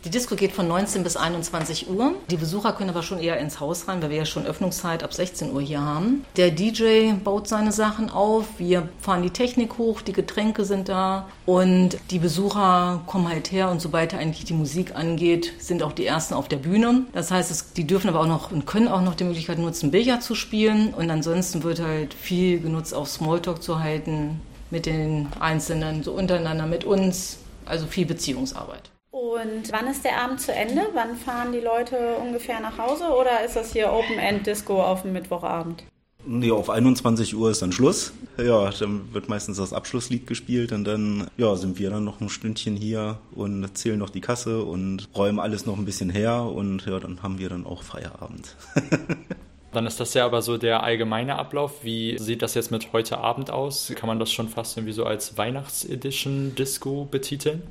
Die 0.07 0.13
Disco 0.13 0.37
geht 0.37 0.53
von 0.53 0.69
19 0.69 1.03
bis 1.03 1.17
21 1.17 1.91
Uhr. 1.91 2.15
Die 2.31 2.37
Besucher 2.37 2.73
können 2.75 2.91
aber 2.91 3.03
schon 3.03 3.19
eher 3.19 3.41
ins 3.41 3.59
Haus 3.59 3.89
rein, 3.89 4.01
weil 4.01 4.11
wir 4.11 4.19
ja 4.19 4.25
schon 4.25 4.47
Öffnungszeit 4.47 5.03
ab 5.03 5.13
16 5.13 5.53
Uhr 5.53 5.61
hier 5.61 5.81
haben. 5.81 6.25
Der 6.37 6.53
DJ 6.53 7.15
baut 7.25 7.49
seine 7.49 7.73
Sachen 7.73 8.09
auf, 8.09 8.45
wir 8.59 8.89
fahren 9.01 9.25
die 9.25 9.31
Technik 9.31 9.79
hoch, 9.79 10.03
die 10.03 10.13
Getränke 10.13 10.65
sind 10.65 10.89
da 10.89 11.27
und 11.45 11.99
die 12.13 12.21
Besucher 12.21 13.03
kommen 13.09 13.29
halt 13.29 13.51
her 13.51 13.69
und 13.69 13.81
sobald 13.81 14.15
eigentlich 14.15 14.45
die 14.45 14.55
Musik 14.55 14.95
angeht, 14.95 15.53
sind 15.59 15.83
auch 15.83 15.91
die 15.91 16.07
Ersten 16.07 16.35
auf 16.35 16.47
der 16.47 16.59
Bühne. 16.59 17.03
Das 17.13 17.33
heißt, 17.33 17.51
es, 17.51 17.73
die 17.73 17.85
dürfen 17.85 18.09
aber 18.09 18.21
auch 18.21 18.29
noch 18.29 18.53
und 18.53 18.65
können 18.65 18.87
auch 18.87 19.03
noch 19.03 19.17
die 19.17 19.25
Möglichkeit 19.25 19.59
nutzen, 19.59 19.91
Billard 19.91 20.23
zu 20.23 20.37
spielen 20.37 20.95
und 20.95 21.11
ansonsten 21.11 21.65
wird 21.65 21.83
halt 21.83 22.15
viel 22.15 22.61
genutzt, 22.61 22.95
auch 22.95 23.09
Smalltalk 23.09 23.61
zu 23.61 23.81
halten 23.81 24.41
mit 24.71 24.87
den 24.87 25.27
Einzelnen, 25.41 26.05
so 26.05 26.13
untereinander, 26.13 26.67
mit 26.67 26.85
uns, 26.85 27.39
also 27.65 27.89
viel 27.89 28.07
Beziehungsarbeit. 28.07 28.93
Und 29.17 29.73
wann 29.73 29.87
ist 29.87 30.05
der 30.05 30.21
Abend 30.21 30.43
zu 30.43 30.53
Ende? 30.53 30.83
Wann 30.93 31.17
fahren 31.17 31.51
die 31.51 31.61
Leute 31.61 32.17
ungefähr 32.23 32.61
nach 32.61 32.77
Hause 32.77 33.05
oder 33.05 33.43
ist 33.47 33.57
das 33.57 33.73
hier 33.73 33.91
Open-End-Disco 33.91 34.83
auf 34.83 35.03
dem 35.03 35.15
Mittwochabend? 35.15 35.85
Nee, 36.27 36.51
auf 36.51 36.69
21 36.69 37.35
Uhr 37.35 37.51
ist 37.51 37.63
dann 37.63 37.73
Schluss. 37.73 38.13
Ja, 38.37 38.69
dann 38.79 39.15
wird 39.15 39.31
meistens 39.31 39.57
das 39.57 39.73
Abschlusslied 39.73 40.27
gespielt 40.27 40.73
und 40.73 40.85
dann 40.85 41.29
ja, 41.39 41.57
sind 41.57 41.79
wir 41.79 41.89
dann 41.89 42.05
noch 42.05 42.21
ein 42.21 42.29
Stündchen 42.29 42.77
hier 42.77 43.17
und 43.35 43.75
zählen 43.79 43.99
noch 43.99 44.11
die 44.11 44.21
Kasse 44.21 44.63
und 44.63 45.09
räumen 45.17 45.39
alles 45.39 45.65
noch 45.65 45.79
ein 45.79 45.87
bisschen 45.87 46.11
her 46.11 46.43
und 46.43 46.85
ja, 46.85 47.01
dann 47.01 47.23
haben 47.23 47.39
wir 47.39 47.49
dann 47.49 47.65
auch 47.65 47.83
Feierabend. 47.83 48.55
Dann 49.73 49.87
ist 49.87 50.01
das 50.01 50.15
ja 50.15 50.25
aber 50.25 50.41
so 50.41 50.57
der 50.57 50.85
allgemeine 50.85 51.37
Ablauf. 51.37 51.85
Wie 51.85 52.17
sieht 52.19 52.41
das 52.41 52.55
jetzt 52.55 52.71
mit 52.71 52.95
heute 52.95 53.19
Abend 53.19 53.51
aus? 53.51 53.93
Kann 53.95 54.07
man 54.07 54.19
das 54.19 54.33
schon 54.33 54.49
fast 54.49 54.79
irgendwie 54.79 54.95
so 54.95 55.05
als 55.05 55.37
Weihnachtsedition 55.37 56.55
Disco 56.55 57.05
betiteln? 57.05 57.63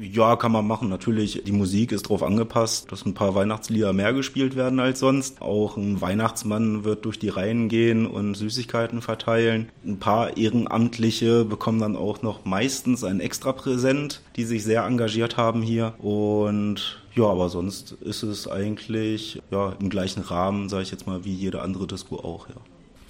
Ja, 0.00 0.36
kann 0.36 0.52
man 0.52 0.66
machen. 0.66 0.88
Natürlich, 0.88 1.42
die 1.44 1.52
Musik 1.52 1.92
ist 1.92 2.06
darauf 2.06 2.22
angepasst, 2.22 2.90
dass 2.90 3.04
ein 3.04 3.14
paar 3.14 3.34
Weihnachtslieder 3.34 3.92
mehr 3.92 4.12
gespielt 4.12 4.56
werden 4.56 4.80
als 4.80 5.00
sonst. 5.00 5.40
Auch 5.42 5.76
ein 5.76 6.00
Weihnachtsmann 6.00 6.84
wird 6.84 7.04
durch 7.04 7.18
die 7.18 7.28
Reihen 7.28 7.68
gehen 7.68 8.06
und 8.06 8.34
Süßigkeiten 8.34 9.02
verteilen. 9.02 9.70
Ein 9.84 9.98
paar 9.98 10.36
Ehrenamtliche 10.36 11.44
bekommen 11.44 11.80
dann 11.80 11.96
auch 11.96 12.22
noch 12.22 12.44
meistens 12.44 13.04
ein 13.04 13.20
extra 13.20 13.52
Präsent, 13.52 14.22
die 14.36 14.44
sich 14.44 14.64
sehr 14.64 14.84
engagiert 14.84 15.36
haben 15.36 15.62
hier. 15.62 15.94
Und 15.98 17.02
ja, 17.14 17.24
aber 17.24 17.48
sonst 17.48 17.92
ist 17.92 18.22
es 18.22 18.48
eigentlich 18.48 19.40
ja 19.50 19.74
im 19.80 19.88
gleichen 19.90 20.22
Rahmen, 20.22 20.68
sage 20.68 20.82
ich 20.82 20.90
jetzt 20.90 21.06
mal, 21.06 21.24
wie 21.24 21.34
jede 21.34 21.62
andere 21.62 21.86
Disco 21.86 22.16
auch, 22.16 22.48
ja. 22.48 22.56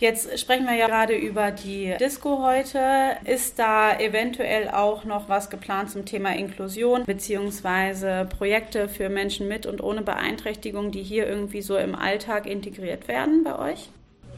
Jetzt 0.01 0.39
sprechen 0.39 0.67
wir 0.67 0.75
ja 0.75 0.89
gerade 0.89 1.15
über 1.15 1.51
die 1.53 1.95
Disco 2.01 2.43
heute. 2.43 2.79
Ist 3.25 3.59
da 3.59 3.99
eventuell 3.99 4.69
auch 4.69 5.05
noch 5.05 5.29
was 5.29 5.51
geplant 5.51 5.91
zum 5.91 6.05
Thema 6.05 6.35
Inklusion 6.35 7.05
beziehungsweise 7.05 8.27
Projekte 8.29 8.89
für 8.89 9.09
Menschen 9.09 9.47
mit 9.47 9.67
und 9.67 9.83
ohne 9.83 10.03
Beeinträchtigung, 10.03 10.91
die 10.91 11.03
hier 11.03 11.29
irgendwie 11.29 11.63
so 11.63 11.77
im 11.77 11.95
Alltag 11.95 12.47
integriert 12.47 13.07
werden 13.07 13.45
bei 13.45 13.59
euch? 13.73 13.89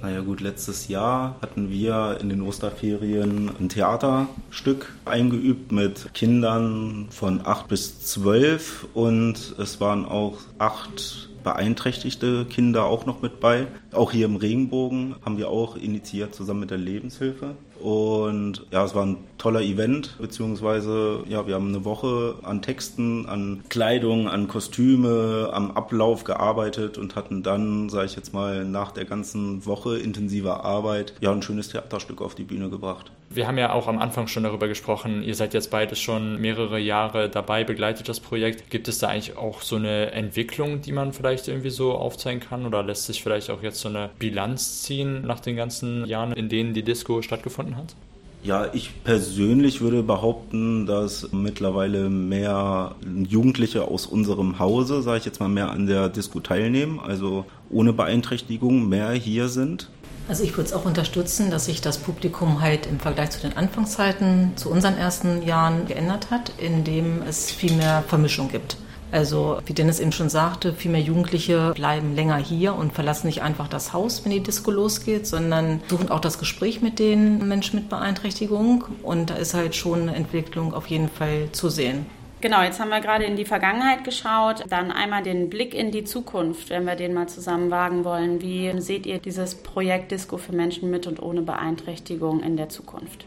Naja 0.03 0.21
gut, 0.21 0.43
letztes 0.43 0.89
Jahr 0.89 1.37
hatten 1.41 1.71
wir 1.71 2.19
in 2.21 2.29
den 2.29 2.43
Osterferien 2.43 3.51
ein 3.59 3.71
Theaterstück 3.71 4.95
eingeübt 5.07 5.73
mit 5.73 6.13
Kindern 6.13 7.09
von 7.11 7.41
acht 7.45 7.69
bis 7.69 8.01
zwölf 8.03 8.87
und 8.93 9.55
es 9.59 9.81
waren 9.81 10.05
auch 10.05 10.39
acht 10.59 11.31
beeinträchtigte 11.47 12.45
Kinder 12.45 12.87
auch 12.87 13.07
noch 13.07 13.23
mit 13.23 13.38
bei. 13.38 13.69
Auch 13.93 14.11
hier 14.11 14.26
im 14.26 14.35
Regenbogen 14.35 15.15
haben 15.25 15.38
wir 15.38 15.49
auch 15.49 15.76
initiiert 15.76 16.35
zusammen 16.35 16.59
mit 16.59 16.73
der 16.73 16.79
Lebenshilfe. 16.79 17.55
Und 17.80 18.66
ja, 18.71 18.85
es 18.85 18.95
war 18.95 19.04
ein 19.04 19.18
toller 19.38 19.61
Event, 19.61 20.16
beziehungsweise 20.18 21.23
ja, 21.28 21.47
wir 21.47 21.54
haben 21.54 21.68
eine 21.68 21.85
Woche 21.85 22.37
an 22.42 22.62
Texten, 22.62 23.26
an 23.26 23.64
Kleidung, 23.68 24.28
an 24.28 24.49
Kostüme, 24.49 25.50
am 25.52 25.71
Ablauf 25.71 26.25
gearbeitet 26.25 26.99
und 26.99 27.16
hatten 27.16 27.42
dann, 27.42 27.88
sage 27.88 28.06
ich 28.06 28.16
jetzt 28.16 28.33
mal, 28.33 28.64
nach 28.64 28.92
der 28.92 29.04
ganzen 29.04 29.66
Woche 29.66 29.99
intensiver 29.99 30.64
Arbeit 30.64 31.14
ja 31.21 31.33
ein 31.33 31.42
schönes 31.42 31.68
Theaterstück 31.68 32.23
auf 32.23 32.35
die 32.35 32.45
Bühne 32.45 32.71
gebracht. 32.71 33.12
Wir 33.28 33.49
haben 33.49 33.59
ja 33.59 33.73
auch 33.73 33.88
am 33.88 33.99
Anfang 33.99 34.28
schon 34.28 34.45
darüber 34.45 34.68
gesprochen, 34.68 35.23
ihr 35.23 35.35
seid 35.35 35.52
jetzt 35.52 35.71
beides 35.71 36.00
schon 36.00 36.40
mehrere 36.40 36.78
Jahre 36.78 37.28
dabei, 37.28 37.64
begleitet 37.64 38.09
das 38.09 38.21
Projekt. 38.21 38.71
Gibt 38.71 38.87
es 38.87 38.99
da 38.99 39.09
eigentlich 39.09 39.37
auch 39.37 39.62
so 39.62 39.76
eine 39.76 40.12
Entwicklung, 40.12 40.80
die 40.80 40.92
man 40.92 41.12
vielleicht 41.12 41.49
irgendwie 41.49 41.71
so 41.71 41.92
aufzeigen 41.92 42.40
kann 42.40 42.66
oder 42.66 42.85
lässt 42.85 43.06
sich 43.06 43.23
vielleicht 43.23 43.50
auch 43.50 43.62
jetzt 43.62 43.80
so 43.80 43.88
eine 43.88 44.11
Bilanz 44.18 44.83
ziehen 44.83 45.23
nach 45.23 45.40
den 45.40 45.56
ganzen 45.56 46.06
Jahren, 46.06 46.33
in 46.33 46.49
denen 46.49 46.73
die 46.73 46.85
Disco 46.85 47.21
stattgefunden 47.21 47.65
hat? 47.75 47.96
Ja, 48.42 48.68
ich 48.73 49.02
persönlich 49.02 49.80
würde 49.80 50.04
behaupten, 50.04 50.87
dass 50.87 51.32
mittlerweile 51.32 52.08
mehr 52.08 52.94
Jugendliche 53.28 53.88
aus 53.88 54.06
unserem 54.06 54.61
Hause, 54.61 55.02
sage 55.02 55.18
ich 55.18 55.25
jetzt 55.25 55.40
mal, 55.40 55.49
mehr 55.49 55.70
an 55.70 55.87
der 55.87 56.08
Disco 56.08 56.38
teilnehmen, 56.38 57.00
also 57.00 57.44
ohne 57.70 57.92
Beeinträchtigung 57.92 58.88
mehr 58.88 59.11
hier 59.11 59.49
sind. 59.49 59.88
Also 60.28 60.44
ich 60.44 60.56
würde 60.56 60.68
es 60.68 60.73
auch 60.73 60.85
unterstützen, 60.85 61.50
dass 61.50 61.64
sich 61.64 61.80
das 61.80 61.99
Publikum 61.99 62.61
halt 62.61 62.87
im 62.87 63.00
Vergleich 63.00 63.30
zu 63.30 63.40
den 63.40 63.56
Anfangszeiten, 63.56 64.52
zu 64.56 64.70
unseren 64.70 64.96
ersten 64.96 65.42
Jahren 65.42 65.87
geändert 65.87 66.30
hat, 66.30 66.52
indem 66.58 67.23
es 67.23 67.50
viel 67.50 67.73
mehr 67.73 68.04
Vermischung 68.06 68.49
gibt. 68.49 68.76
Also, 69.16 69.61
wie 69.64 69.73
Dennis 69.73 69.99
eben 69.99 70.12
schon 70.12 70.28
sagte, 70.28 70.75
viel 70.75 70.90
mehr 70.90 71.00
Jugendliche 71.00 71.73
bleiben 71.75 72.14
länger 72.14 72.37
hier 72.37 72.75
und 72.75 72.92
verlassen 72.92 73.28
nicht 73.28 73.40
einfach 73.40 73.66
das 73.66 73.94
Haus, 73.94 74.23
wenn 74.23 74.30
die 74.30 74.42
Disco 74.42 74.70
losgeht, 74.70 75.26
sondern 75.26 75.80
suchen 75.88 76.11
auch 76.11 76.20
das 76.20 76.38
Gespräch 76.38 76.82
mit 76.82 76.99
den 76.99 77.49
Menschen 77.49 77.76
mit 77.78 77.88
Beeinträchtigung. 77.88 78.85
Und 79.02 79.30
da 79.30 79.37
ist 79.37 79.54
halt 79.54 79.75
schon 79.75 80.02
eine 80.02 80.14
Entwicklung 80.14 80.75
auf 80.75 80.88
jeden 80.88 81.08
Fall 81.08 81.49
zu 81.52 81.70
sehen. 81.70 82.04
Genau, 82.42 82.61
jetzt 82.61 82.78
haben 82.78 82.90
wir 82.90 83.00
gerade 83.00 83.25
in 83.25 83.37
die 83.37 83.46
Vergangenheit 83.46 84.04
geschaut, 84.04 84.64
dann 84.68 84.92
einmal 84.92 85.23
den 85.23 85.49
Blick 85.49 85.73
in 85.73 85.92
die 85.92 86.04
Zukunft, 86.04 86.68
wenn 86.68 86.85
wir 86.85 86.94
den 86.94 87.14
mal 87.14 87.26
zusammen 87.26 87.70
wagen 87.70 88.04
wollen. 88.04 88.42
Wie 88.42 88.78
seht 88.82 89.06
ihr 89.06 89.18
dieses 89.18 89.54
Projekt 89.54 90.12
Disco 90.12 90.37
für 90.37 90.52
Menschen 90.52 90.90
mit 90.90 91.06
und 91.06 91.23
ohne 91.23 91.40
Beeinträchtigung 91.40 92.42
in 92.42 92.58
der 92.58 92.68
Zukunft? 92.68 93.25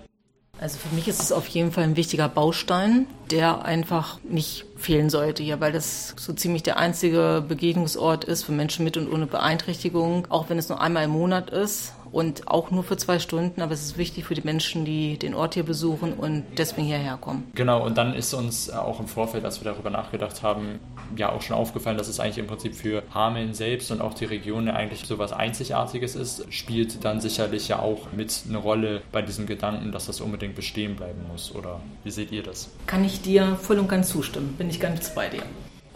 Also 0.62 0.78
für 0.78 0.94
mich 0.94 1.08
ist 1.08 1.22
es 1.22 1.32
auf 1.32 1.48
jeden 1.48 1.72
Fall 1.72 1.86
ein 1.86 1.96
wichtiger 1.96 2.28
Baustein, 2.28 3.08
der 3.32 3.64
einfach 3.64 4.20
nicht 4.28 4.66
fehlen 4.76 5.10
sollte 5.10 5.42
hier, 5.42 5.62
weil 5.62 5.72
das 5.72 6.16
so 6.18 6.34
ziemlich 6.34 6.64
der 6.64 6.78
einzige 6.78 7.44
Begegnungsort 7.48 8.26
ist 8.26 8.44
für 8.44 8.52
Menschen 8.52 8.84
mit 8.84 8.98
und 8.98 9.12
ohne 9.12 9.26
Beeinträchtigung, 9.26 10.28
auch 10.30 10.50
wenn 10.50 10.58
es 10.58 10.68
nur 10.68 10.82
einmal 10.82 11.06
im 11.06 11.12
Monat 11.12 11.50
ist 11.50 11.94
und 12.12 12.48
auch 12.48 12.72
nur 12.72 12.84
für 12.84 12.98
zwei 12.98 13.20
Stunden, 13.20 13.62
aber 13.62 13.74
es 13.74 13.82
ist 13.82 13.98
wichtig 13.98 14.26
für 14.26 14.36
die 14.36 14.42
Menschen, 14.42 14.86
die 14.86 15.18
den 15.18 15.34
Ort 15.34 15.54
hier 15.54 15.64
besuchen 15.64 16.14
und 16.14 16.44
deswegen 16.58 16.88
hierher 16.88 17.18
kommen. 17.18 17.50
Genau, 17.56 17.86
und 17.86 17.98
dann 17.98 18.14
ist 18.14 18.34
uns 18.34 18.70
auch 18.70 19.00
im 19.00 19.08
Vorfeld, 19.08 19.46
als 19.46 19.64
wir 19.64 19.72
darüber 19.72 19.90
nachgedacht 19.90 20.44
haben, 20.44 20.80
ja 21.16 21.32
auch 21.32 21.42
schon 21.42 21.56
aufgefallen, 21.56 21.98
dass 21.98 22.08
es 22.08 22.20
eigentlich 22.20 22.38
im 22.38 22.48
Prinzip 22.48 22.76
für 22.76 23.04
Hameln 23.14 23.54
selbst 23.54 23.92
und 23.92 24.02
auch 24.02 24.14
die 24.14 24.26
Region 24.26 24.68
eigentlich 24.70 25.06
so 25.06 25.18
was 25.18 25.34
Einzigartiges 25.34 26.16
ist, 26.16 26.52
spielt 26.54 27.04
dann 27.04 27.22
sicherlich 27.22 27.68
ja 27.68 27.80
auch 27.80 28.12
mit 28.12 28.44
eine 28.48 28.58
Rolle 28.58 29.02
bei 29.12 29.22
diesem 29.22 29.46
Gedanken, 29.46 29.92
dass 29.92 30.06
das 30.06 30.22
unbedingt 30.22 30.56
bestehen 30.56 30.96
bleiben 30.96 31.26
muss. 31.32 31.54
Oder 31.56 31.80
wie 32.04 32.12
seht 32.12 32.32
ihr 32.32 32.44
das? 32.44 32.70
Kann 32.88 33.04
ich 33.04 33.22
dir 33.22 33.58
voll 33.62 33.80
und 33.80 33.90
ganz 33.90 34.10
zustimmen, 34.10 34.56
bin 34.58 34.70
ich 34.70 34.80
ganz 34.80 35.14
bei 35.14 35.30
dir. 35.30 35.44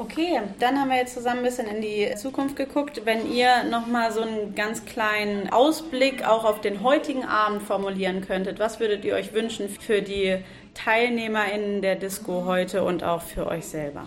Okay, 0.03 0.41
dann 0.59 0.77
haben 0.77 0.89
wir 0.89 0.97
jetzt 0.97 1.13
zusammen 1.13 1.37
ein 1.37 1.45
bisschen 1.45 1.65
in 1.65 1.81
die 1.81 2.13
Zukunft 2.17 2.57
geguckt. 2.57 3.03
Wenn 3.05 3.31
ihr 3.31 3.63
nochmal 3.63 4.11
so 4.11 4.19
einen 4.19 4.53
ganz 4.53 4.83
kleinen 4.83 5.49
Ausblick 5.49 6.27
auch 6.27 6.43
auf 6.43 6.59
den 6.59 6.83
heutigen 6.83 7.23
Abend 7.23 7.63
formulieren 7.63 8.19
könntet, 8.19 8.59
was 8.59 8.81
würdet 8.81 9.05
ihr 9.05 9.13
euch 9.15 9.33
wünschen 9.33 9.69
für 9.69 10.01
die 10.01 10.39
TeilnehmerInnen 10.73 11.81
der 11.81 11.95
Disco 11.95 12.43
heute 12.43 12.83
und 12.83 13.01
auch 13.01 13.21
für 13.21 13.47
euch 13.47 13.65
selber? 13.65 14.05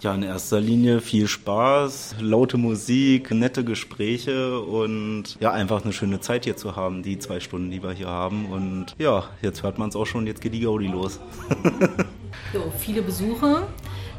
Ja, 0.00 0.12
in 0.12 0.24
erster 0.24 0.60
Linie 0.60 1.00
viel 1.00 1.28
Spaß, 1.28 2.16
laute 2.20 2.56
Musik, 2.56 3.30
nette 3.30 3.62
Gespräche 3.62 4.60
und 4.60 5.36
ja, 5.38 5.52
einfach 5.52 5.84
eine 5.84 5.92
schöne 5.92 6.18
Zeit 6.18 6.46
hier 6.46 6.56
zu 6.56 6.74
haben, 6.74 7.04
die 7.04 7.20
zwei 7.20 7.38
Stunden, 7.38 7.70
die 7.70 7.80
wir 7.80 7.92
hier 7.92 8.08
haben. 8.08 8.46
Und 8.46 8.96
ja, 8.98 9.28
jetzt 9.40 9.62
hört 9.62 9.78
man 9.78 9.90
es 9.90 9.94
auch 9.94 10.06
schon, 10.06 10.26
jetzt 10.26 10.40
geht 10.40 10.54
die 10.54 10.62
Gaudi 10.62 10.88
los. 10.88 11.20
so, 12.52 12.72
viele 12.76 13.02
Besuche, 13.02 13.68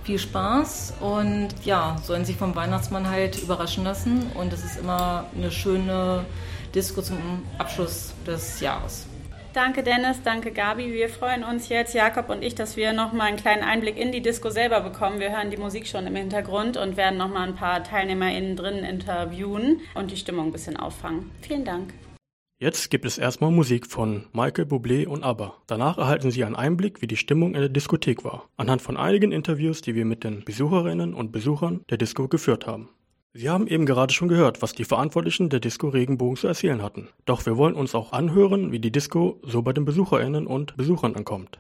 viel 0.03 0.19
Spaß 0.19 0.95
und 0.99 1.49
ja, 1.63 1.95
sollen 2.03 2.25
sich 2.25 2.35
vom 2.35 2.55
Weihnachtsmann 2.55 3.09
halt 3.09 3.41
überraschen 3.41 3.83
lassen. 3.83 4.31
Und 4.35 4.53
es 4.53 4.63
ist 4.63 4.77
immer 4.77 5.25
eine 5.35 5.51
schöne 5.51 6.25
Disco 6.75 7.01
zum 7.01 7.17
Abschluss 7.57 8.13
des 8.25 8.59
Jahres. 8.59 9.07
Danke 9.53 9.83
Dennis, 9.83 10.17
danke 10.23 10.51
Gabi. 10.51 10.93
Wir 10.93 11.09
freuen 11.09 11.43
uns 11.43 11.69
jetzt, 11.69 11.93
Jakob 11.93 12.29
und 12.29 12.43
ich, 12.43 12.55
dass 12.55 12.75
wir 12.75 12.91
nochmal 12.91 13.27
einen 13.27 13.37
kleinen 13.37 13.61
Einblick 13.61 13.97
in 13.97 14.11
die 14.11 14.21
Disco 14.21 14.49
selber 14.49 14.81
bekommen. 14.81 15.19
Wir 15.19 15.29
hören 15.29 15.51
die 15.51 15.57
Musik 15.57 15.85
schon 15.85 16.07
im 16.07 16.15
Hintergrund 16.15 16.75
und 16.75 16.97
werden 16.97 17.19
nochmal 17.19 17.47
ein 17.47 17.55
paar 17.55 17.83
TeilnehmerInnen 17.83 18.55
drin 18.55 18.77
interviewen 18.77 19.81
und 19.93 20.09
die 20.09 20.17
Stimmung 20.17 20.47
ein 20.47 20.51
bisschen 20.51 20.75
auffangen. 20.75 21.29
Vielen 21.41 21.65
Dank. 21.65 21.93
Jetzt 22.63 22.89
gibt 22.89 23.03
es 23.03 23.17
erstmal 23.17 23.51
Musik 23.51 23.85
von 23.87 24.23
Michael 24.31 24.63
Bublé 24.63 25.05
und 25.05 25.21
ABBA. 25.21 25.53
Danach 25.67 25.97
erhalten 25.97 26.31
Sie 26.31 26.45
einen 26.45 26.55
Einblick, 26.55 27.01
wie 27.01 27.07
die 27.07 27.17
Stimmung 27.17 27.55
in 27.55 27.59
der 27.59 27.67
Diskothek 27.67 28.23
war, 28.23 28.47
anhand 28.55 28.81
von 28.81 28.95
einigen 28.95 29.33
Interviews, 29.33 29.81
die 29.81 29.95
wir 29.95 30.05
mit 30.05 30.23
den 30.23 30.45
Besucherinnen 30.45 31.13
und 31.13 31.33
Besuchern 31.33 31.81
der 31.89 31.97
Disco 31.97 32.29
geführt 32.29 32.65
haben. 32.65 32.87
Sie 33.33 33.49
haben 33.49 33.67
eben 33.67 33.85
gerade 33.85 34.13
schon 34.13 34.29
gehört, 34.29 34.61
was 34.61 34.71
die 34.71 34.85
Verantwortlichen 34.85 35.49
der 35.49 35.59
Disco 35.59 35.89
Regenbogen 35.89 36.37
zu 36.37 36.47
erzählen 36.47 36.81
hatten. 36.81 37.09
Doch 37.25 37.45
wir 37.45 37.57
wollen 37.57 37.75
uns 37.75 37.95
auch 37.95 38.13
anhören, 38.13 38.71
wie 38.71 38.79
die 38.79 38.93
Disco 38.93 39.41
so 39.43 39.61
bei 39.61 39.73
den 39.73 39.83
BesucherInnen 39.83 40.47
und 40.47 40.77
Besuchern 40.77 41.17
ankommt. 41.17 41.59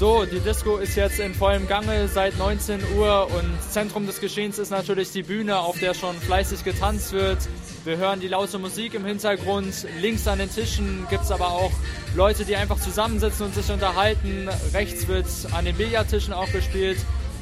So, 0.00 0.24
die 0.24 0.40
Disco 0.40 0.78
ist 0.78 0.96
jetzt 0.96 1.20
in 1.20 1.34
vollem 1.34 1.68
Gange 1.68 2.08
seit 2.08 2.38
19 2.38 2.80
Uhr 2.96 3.28
und 3.36 3.70
Zentrum 3.70 4.06
des 4.06 4.18
Geschehens 4.18 4.58
ist 4.58 4.70
natürlich 4.70 5.12
die 5.12 5.22
Bühne, 5.22 5.58
auf 5.58 5.78
der 5.78 5.92
schon 5.92 6.16
fleißig 6.16 6.64
getanzt 6.64 7.12
wird. 7.12 7.36
Wir 7.84 7.98
hören 7.98 8.18
die 8.18 8.28
laute 8.28 8.58
Musik 8.58 8.94
im 8.94 9.04
Hintergrund. 9.04 9.86
Links 10.00 10.26
an 10.26 10.38
den 10.38 10.50
Tischen 10.50 11.06
gibt 11.10 11.24
es 11.24 11.30
aber 11.30 11.48
auch 11.48 11.70
Leute, 12.16 12.46
die 12.46 12.56
einfach 12.56 12.80
zusammensitzen 12.80 13.44
und 13.44 13.54
sich 13.54 13.70
unterhalten. 13.70 14.48
Rechts 14.72 15.06
wird 15.06 15.26
an 15.52 15.66
den 15.66 15.76
Billardtischen 15.76 16.32
auch 16.32 16.50
gespielt. 16.50 16.96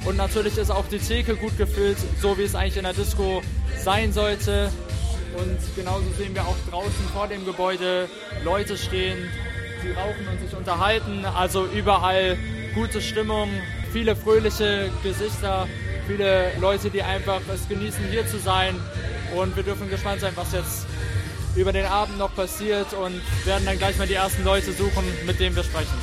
Und 0.05 0.17
natürlich 0.17 0.59
ist 0.59 0.73
auch 0.73 0.89
die 0.89 0.99
Theke 0.99 1.37
gut 1.37 1.57
gefüllt, 1.59 1.99
so 2.21 2.37
wie 2.39 2.43
es 2.43 2.57
eigentlich 2.57 2.77
in 2.77 2.83
der 2.83 2.93
Disco 2.93 3.41
sein 3.85 4.13
sollte. 4.13 4.73
Und 5.37 5.59
genauso 5.77 6.07
sehen 6.19 6.35
wir 6.35 6.43
auch 6.43 6.57
draußen 6.69 7.05
vor 7.15 7.29
dem 7.29 7.45
Gebäude 7.45 8.09
Leute 8.43 8.77
stehen, 8.77 9.31
die 9.83 9.93
rauchen 9.93 10.27
und 10.31 10.41
sich 10.41 10.57
unterhalten. 10.57 11.25
Also 11.25 11.67
überall 11.67 12.37
gute 12.75 13.01
Stimmung, 13.01 13.49
viele 13.93 14.17
fröhliche 14.17 14.91
Gesichter, 15.03 15.67
viele 16.07 16.53
Leute, 16.61 16.91
die 16.91 17.03
einfach 17.03 17.41
es 17.53 17.69
genießen, 17.69 18.05
hier 18.11 18.27
zu 18.27 18.39
sein. 18.39 18.75
Und 19.37 19.57
wir 19.57 19.63
dürfen 19.63 19.91
gespannt 19.91 20.21
sein, 20.21 20.33
was 20.37 20.53
jetzt 20.53 20.87
über 21.57 21.73
den 21.73 21.87
Abend 21.87 22.19
noch 22.19 22.35
passiert 22.35 22.93
und 22.93 23.21
werden 23.45 23.65
dann 23.67 23.79
gleich 23.79 23.99
mal 23.99 24.07
die 24.07 24.15
ersten 24.15 24.45
Leute 24.45 24.73
suchen, 24.73 25.05
mit 25.27 25.41
denen 25.41 25.57
wir 25.57 25.65
sprechen. 25.65 25.99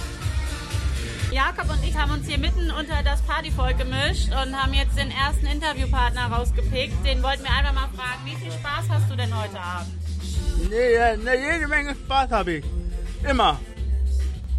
Jakob 1.32 1.70
und 1.70 1.84
ich 1.84 1.98
haben 1.98 2.12
uns 2.12 2.28
hier 2.28 2.38
mitten 2.38 2.72
unter 2.72 3.04
das 3.04 3.22
Partyvolk 3.24 3.78
gemischt 3.78 4.30
und 4.30 4.56
haben 4.56 4.74
jetzt 4.74 4.98
den 4.98 5.12
ersten 5.12 5.46
Interviewpartner 5.46 6.28
rausgepickt. 6.28 7.06
Den 7.06 7.22
wollten 7.24 7.44
wir 7.44 7.52
einfach 7.52 7.74
mal 7.74 7.90
fragen, 7.96 8.22
wie 8.26 8.36
viel 8.36 8.52
Spaß 8.52 8.86
hast 8.90 9.12
du 9.12 9.16
denn 9.16 9.36
heute 9.38 9.60
Abend? 9.60 9.90
Nee, 10.70 11.18
ne, 11.18 11.36
jede 11.36 11.68
Menge 11.68 11.96
Spaß 11.96 12.32
habe 12.32 12.54
ich. 12.54 12.66
Immer. 13.30 13.60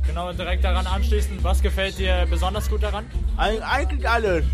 Genau, 0.06 0.32
direkt 0.32 0.64
daran 0.64 0.86
anschließend, 0.86 1.42
was 1.42 1.62
gefällt 1.62 1.98
dir 1.98 2.26
besonders 2.28 2.68
gut 2.68 2.82
daran? 2.82 3.06
Eig 3.36 3.62
eigentlich 3.62 4.08
alles. 4.08 4.44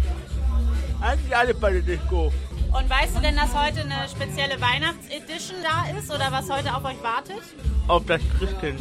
Eigentlich 1.01 1.37
alles 1.37 1.57
bei 1.59 1.73
der 1.73 1.83
Disco. 1.83 2.33
Und 2.73 2.89
weißt 2.89 3.17
du 3.17 3.21
denn, 3.21 3.37
dass 3.37 3.55
heute 3.55 3.81
eine 3.81 4.09
spezielle 4.09 4.61
Weihnachtsedition 4.61 5.59
da 5.63 5.99
ist 5.99 6.11
oder 6.11 6.31
was 6.31 6.49
heute 6.51 6.75
auf 6.75 6.85
euch 6.85 7.03
wartet? 7.03 7.43
Auf 7.87 8.05
das 8.07 8.21
Christkind. 8.39 8.81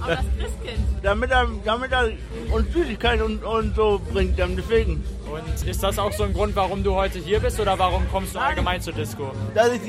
Auf 0.00 0.08
das 0.08 0.24
Christkind? 0.38 0.84
Damit 1.02 1.30
er, 1.30 1.48
damit 1.64 1.92
er 1.92 2.10
uns 2.50 2.72
Süßigkeiten 2.72 3.22
und, 3.22 3.44
und 3.44 3.76
so 3.76 4.00
bringt, 4.12 4.38
deswegen. 4.38 5.04
Und 5.30 5.68
ist 5.68 5.82
das 5.82 5.98
auch 5.98 6.12
so 6.12 6.24
ein 6.24 6.32
Grund, 6.32 6.56
warum 6.56 6.82
du 6.82 6.94
heute 6.94 7.18
hier 7.18 7.38
bist 7.38 7.60
oder 7.60 7.78
warum 7.78 8.08
kommst 8.10 8.34
du 8.34 8.40
allgemein 8.40 8.80
zur 8.80 8.94
Disco? 8.94 9.32
Das 9.54 9.68
ist 9.68 9.82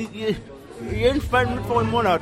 jeden 0.92 1.20
zweiten 1.28 1.56
Mittwoch 1.56 1.80
im 1.80 1.90
Monat. 1.90 2.20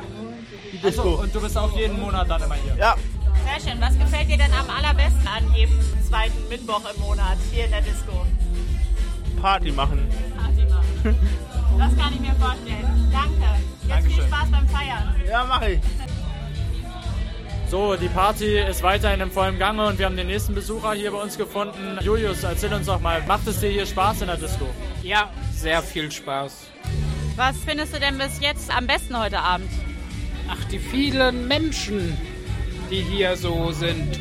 Die 0.72 0.78
Disco. 0.78 1.02
So, 1.02 1.22
und 1.22 1.34
du 1.34 1.40
bist 1.40 1.56
auch 1.56 1.74
jeden 1.76 1.98
Monat 2.00 2.28
dann 2.28 2.42
immer 2.42 2.54
hier? 2.56 2.76
Ja. 2.76 2.96
Sehr 3.44 3.70
schön. 3.70 3.80
Was 3.80 3.98
gefällt 3.98 4.28
dir 4.28 4.36
denn 4.36 4.52
am 4.52 4.68
allerbesten 4.68 5.26
an 5.26 5.52
jedem 5.54 5.78
zweiten 6.06 6.48
Mittwoch 6.48 6.82
im 6.94 7.00
Monat 7.00 7.38
hier 7.52 7.64
in 7.64 7.70
der 7.70 7.80
Disco? 7.82 8.26
Party 9.40 9.72
machen. 9.72 10.06
Party 10.36 10.70
machen. 10.70 11.18
Das 11.78 11.96
kann 11.96 12.12
ich 12.12 12.20
mir 12.20 12.34
vorstellen. 12.34 13.10
Danke. 13.12 13.62
Jetzt 13.82 13.90
Dankeschön. 13.90 14.12
viel 14.12 14.24
Spaß 14.24 14.50
beim 14.50 14.68
Feiern. 14.68 15.14
Ja, 15.26 15.44
mach 15.48 15.62
ich. 15.62 15.80
So, 17.70 17.96
die 17.96 18.08
Party 18.08 18.58
ist 18.58 18.82
weiterhin 18.82 19.20
im 19.20 19.30
vollen 19.30 19.58
Gange 19.58 19.86
und 19.86 19.98
wir 19.98 20.06
haben 20.06 20.16
den 20.16 20.26
nächsten 20.28 20.54
Besucher 20.54 20.94
hier 20.94 21.12
bei 21.12 21.18
uns 21.18 21.36
gefunden. 21.36 21.98
Julius, 22.00 22.42
erzähl 22.42 22.72
uns 22.72 22.86
doch 22.86 23.00
mal, 23.00 23.22
macht 23.26 23.46
es 23.46 23.60
dir 23.60 23.68
hier 23.68 23.84
Spaß 23.84 24.22
in 24.22 24.28
der 24.28 24.38
Disco? 24.38 24.66
Ja, 25.02 25.30
sehr 25.52 25.82
viel 25.82 26.10
Spaß. 26.10 26.66
Was 27.36 27.56
findest 27.66 27.94
du 27.94 28.00
denn 28.00 28.16
bis 28.16 28.40
jetzt 28.40 28.74
am 28.74 28.86
besten 28.86 29.18
heute 29.18 29.38
Abend? 29.38 29.70
Ach, 30.48 30.64
die 30.64 30.78
vielen 30.78 31.46
Menschen, 31.46 32.16
die 32.90 33.02
hier 33.02 33.36
so 33.36 33.70
sind. 33.72 34.18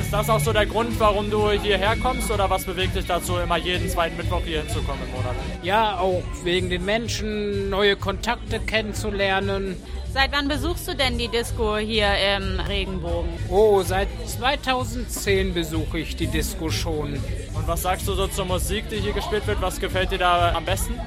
Ist 0.00 0.12
das 0.12 0.28
auch 0.28 0.40
so 0.40 0.52
der 0.52 0.66
Grund, 0.66 0.98
warum 1.00 1.30
du 1.30 1.50
hierher 1.50 1.96
kommst 1.96 2.30
oder 2.30 2.50
was 2.50 2.64
bewegt 2.64 2.94
dich 2.94 3.06
dazu, 3.06 3.38
immer 3.38 3.56
jeden 3.56 3.88
zweiten 3.88 4.16
Mittwoch 4.16 4.42
hier 4.44 4.62
hinzukommen 4.62 5.02
im 5.06 5.10
Monat? 5.12 5.34
Ja, 5.62 5.98
auch 5.98 6.22
wegen 6.44 6.68
den 6.68 6.84
Menschen, 6.84 7.70
neue 7.70 7.96
Kontakte 7.96 8.60
kennenzulernen. 8.60 9.76
Seit 10.12 10.32
wann 10.32 10.46
besuchst 10.46 10.88
du 10.88 10.94
denn 10.94 11.16
die 11.16 11.28
Disco 11.28 11.78
hier 11.78 12.08
im 12.36 12.60
Regenbogen? 12.60 13.30
Oh, 13.48 13.82
seit 13.82 14.08
2010 14.26 15.54
besuche 15.54 16.00
ich 16.00 16.16
die 16.16 16.26
Disco 16.26 16.68
schon. 16.70 17.14
Und 17.54 17.66
was 17.66 17.82
sagst 17.82 18.06
du 18.08 18.12
so 18.12 18.26
zur 18.26 18.44
Musik, 18.44 18.90
die 18.90 18.96
hier 18.96 19.14
gespielt 19.14 19.46
wird? 19.46 19.62
Was 19.62 19.80
gefällt 19.80 20.10
dir 20.10 20.18
da 20.18 20.52
am 20.54 20.66
besten? 20.66 21.00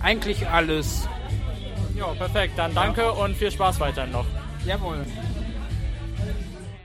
Eigentlich 0.00 0.46
alles. 0.46 1.08
Ja, 1.98 2.06
perfekt. 2.14 2.54
Dann 2.56 2.74
danke 2.74 3.10
und 3.12 3.36
viel 3.36 3.50
Spaß 3.50 3.80
weiterhin 3.80 4.12
noch. 4.12 4.24
Jawohl. 4.64 5.04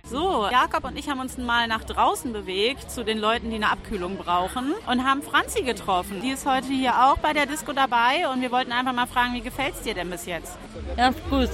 So, 0.10 0.48
Jakob 0.52 0.84
und 0.84 0.98
ich 0.98 1.10
haben 1.10 1.20
uns 1.20 1.38
mal 1.38 1.68
nach 1.68 1.84
draußen 1.84 2.34
bewegt 2.34 2.90
zu 2.92 3.04
den 3.04 3.20
Leuten, 3.20 3.50
die 3.50 3.56
eine 3.56 3.72
Abkühlung 3.72 4.18
brauchen 4.18 4.74
und 4.88 5.04
haben 5.04 5.22
Franzi 5.22 5.64
getroffen. 5.64 6.22
Die 6.22 6.30
ist 6.30 6.46
heute 6.46 6.68
hier 6.68 6.94
auch 7.06 7.18
bei 7.18 7.34
der 7.34 7.46
Disco 7.46 7.74
dabei 7.74 8.28
und 8.32 8.42
wir 8.42 8.52
wollten 8.52 8.72
einfach 8.72 8.94
mal 8.94 9.08
fragen, 9.08 9.34
wie 9.34 9.42
gefällt 9.42 9.76
es 9.76 9.82
dir 9.82 9.94
denn 9.94 10.10
bis 10.10 10.26
jetzt? 10.26 10.58
Ganz 10.98 11.18
gut. 11.30 11.50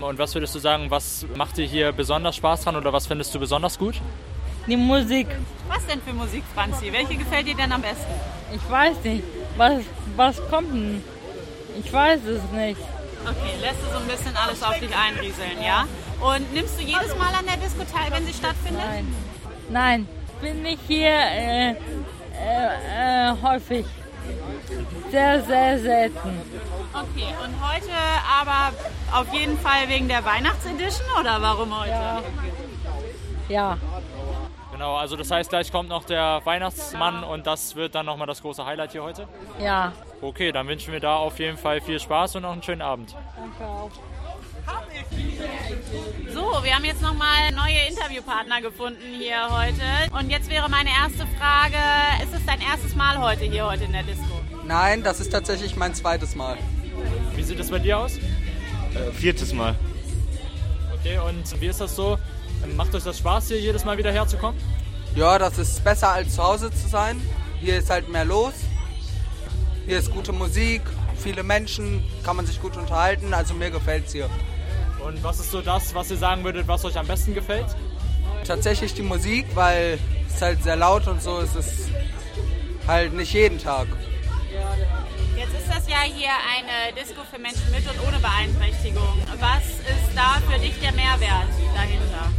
Und 0.00 0.18
was 0.18 0.34
würdest 0.34 0.54
du 0.54 0.58
sagen, 0.58 0.90
was 0.90 1.26
macht 1.34 1.56
dir 1.56 1.66
hier 1.66 1.92
besonders 1.92 2.36
Spaß 2.36 2.64
dran 2.64 2.76
oder 2.76 2.92
was 2.92 3.06
findest 3.06 3.34
du 3.34 3.38
besonders 3.38 3.78
gut? 3.78 4.00
Die 4.66 4.76
Musik. 4.76 5.28
Was 5.68 5.86
denn 5.86 6.02
für 6.02 6.12
Musik, 6.12 6.42
Franzi? 6.54 6.92
Welche 6.92 7.16
gefällt 7.16 7.46
dir 7.46 7.54
denn 7.54 7.72
am 7.72 7.80
besten? 7.80 8.12
Ich 8.54 8.70
weiß 8.70 9.02
nicht. 9.04 9.22
Was, 9.56 9.82
was 10.16 10.50
kommt 10.50 10.74
denn? 10.74 11.02
Ich 11.78 11.92
weiß 11.92 12.20
es 12.24 12.42
nicht. 12.52 12.80
Okay, 13.24 13.54
lässt 13.60 13.80
du 13.82 13.90
so 13.92 13.98
ein 13.98 14.06
bisschen 14.06 14.36
alles 14.36 14.62
auf 14.62 14.78
dich 14.78 14.90
einrieseln, 14.94 15.62
ja? 15.62 15.86
Und 16.20 16.52
nimmst 16.52 16.78
du 16.78 16.84
jedes 16.84 17.16
Mal 17.16 17.34
an 17.34 17.44
der 17.46 17.56
Disco 17.56 17.82
teil, 17.84 18.10
wenn 18.10 18.24
sie 18.24 18.32
stattfindet? 18.32 18.82
Nein. 18.84 19.14
Nein, 19.68 20.08
bin 20.40 20.64
ich 20.64 20.78
hier 20.86 21.08
äh, 21.08 21.70
äh, 21.70 21.74
äh, 23.30 23.34
häufig. 23.42 23.84
Sehr, 25.10 25.42
sehr 25.42 25.78
selten. 25.78 26.40
Okay, 26.92 27.28
und 27.44 27.54
heute 27.62 27.92
aber 28.40 28.72
auf 29.12 29.32
jeden 29.32 29.58
Fall 29.58 29.88
wegen 29.88 30.08
der 30.08 30.24
Weihnachtsedition 30.24 31.06
oder 31.20 31.40
warum 31.40 31.78
heute? 31.78 31.90
Ja. 31.90 32.22
Ja. 33.48 33.78
Genau, 34.76 34.96
also 34.96 35.16
das 35.16 35.30
heißt, 35.30 35.48
gleich 35.48 35.72
kommt 35.72 35.88
noch 35.88 36.04
der 36.04 36.42
Weihnachtsmann 36.44 37.24
und 37.24 37.46
das 37.46 37.76
wird 37.76 37.94
dann 37.94 38.04
nochmal 38.04 38.26
das 38.26 38.42
große 38.42 38.66
Highlight 38.66 38.92
hier 38.92 39.02
heute? 39.02 39.26
Ja. 39.58 39.94
Okay, 40.20 40.52
dann 40.52 40.68
wünschen 40.68 40.92
wir 40.92 41.00
da 41.00 41.16
auf 41.16 41.38
jeden 41.38 41.56
Fall 41.56 41.80
viel 41.80 41.98
Spaß 41.98 42.36
und 42.36 42.42
noch 42.42 42.52
einen 42.52 42.62
schönen 42.62 42.82
Abend. 42.82 43.16
Danke 43.38 43.64
auch. 43.64 43.90
So, 46.30 46.62
wir 46.62 46.74
haben 46.74 46.84
jetzt 46.84 47.00
nochmal 47.00 47.52
neue 47.52 47.88
Interviewpartner 47.88 48.60
gefunden 48.60 49.00
hier 49.18 49.48
heute. 49.48 50.12
Und 50.12 50.28
jetzt 50.28 50.50
wäre 50.50 50.68
meine 50.68 50.90
erste 50.90 51.26
Frage, 51.38 51.78
ist 52.22 52.34
es 52.34 52.44
dein 52.44 52.60
erstes 52.60 52.94
Mal 52.94 53.18
heute 53.18 53.44
hier 53.44 53.64
heute 53.64 53.84
in 53.84 53.92
der 53.92 54.02
Disco? 54.02 54.42
Nein, 54.66 55.02
das 55.02 55.20
ist 55.20 55.32
tatsächlich 55.32 55.74
mein 55.76 55.94
zweites 55.94 56.34
Mal. 56.34 56.58
Wie 57.34 57.42
sieht 57.42 57.60
es 57.60 57.70
bei 57.70 57.78
dir 57.78 57.96
aus? 57.96 58.18
Äh, 58.18 59.10
viertes 59.14 59.54
Mal. 59.54 59.74
Okay, 61.00 61.18
und 61.18 61.62
wie 61.62 61.68
ist 61.68 61.80
das 61.80 61.96
so? 61.96 62.18
Macht 62.74 62.94
euch 62.94 63.04
das 63.04 63.18
Spaß, 63.18 63.48
hier 63.48 63.60
jedes 63.60 63.84
Mal 63.84 63.98
wieder 63.98 64.12
herzukommen? 64.12 64.60
Ja, 65.14 65.38
das 65.38 65.58
ist 65.58 65.84
besser 65.84 66.10
als 66.10 66.34
zu 66.34 66.42
Hause 66.42 66.70
zu 66.70 66.88
sein. 66.88 67.20
Hier 67.60 67.78
ist 67.78 67.90
halt 67.90 68.08
mehr 68.08 68.24
los. 68.24 68.54
Hier 69.86 69.98
ist 69.98 70.10
gute 70.10 70.32
Musik, 70.32 70.82
viele 71.16 71.42
Menschen, 71.42 72.02
kann 72.24 72.36
man 72.36 72.46
sich 72.46 72.60
gut 72.60 72.76
unterhalten. 72.76 73.32
Also 73.32 73.54
mir 73.54 73.70
gefällt 73.70 74.06
es 74.06 74.12
hier. 74.12 74.28
Und 75.04 75.22
was 75.22 75.38
ist 75.38 75.52
so 75.52 75.60
das, 75.62 75.94
was 75.94 76.10
ihr 76.10 76.16
sagen 76.16 76.42
würdet, 76.42 76.66
was 76.66 76.84
euch 76.84 76.98
am 76.98 77.06
besten 77.06 77.34
gefällt? 77.34 77.66
Tatsächlich 78.44 78.94
die 78.94 79.02
Musik, 79.02 79.46
weil 79.54 79.98
es 80.28 80.42
halt 80.42 80.62
sehr 80.62 80.76
laut 80.76 81.06
und 81.06 81.22
so 81.22 81.38
ist 81.38 81.54
es 81.54 81.88
halt 82.86 83.12
nicht 83.14 83.32
jeden 83.32 83.58
Tag. 83.58 83.86
Jetzt 85.36 85.54
ist 85.54 85.68
das 85.68 85.88
ja 85.88 86.00
hier 86.02 86.30
eine 86.30 86.92
Disco 86.94 87.22
für 87.30 87.38
Menschen 87.38 87.70
mit 87.70 87.88
und 87.88 88.08
ohne 88.08 88.18
Beeinträchtigung. 88.18 89.22
Was 89.38 89.64
ist 89.64 90.16
da 90.16 90.40
für 90.50 90.58
dich 90.58 90.74
der 90.80 90.85
dahinter? 91.86 92.32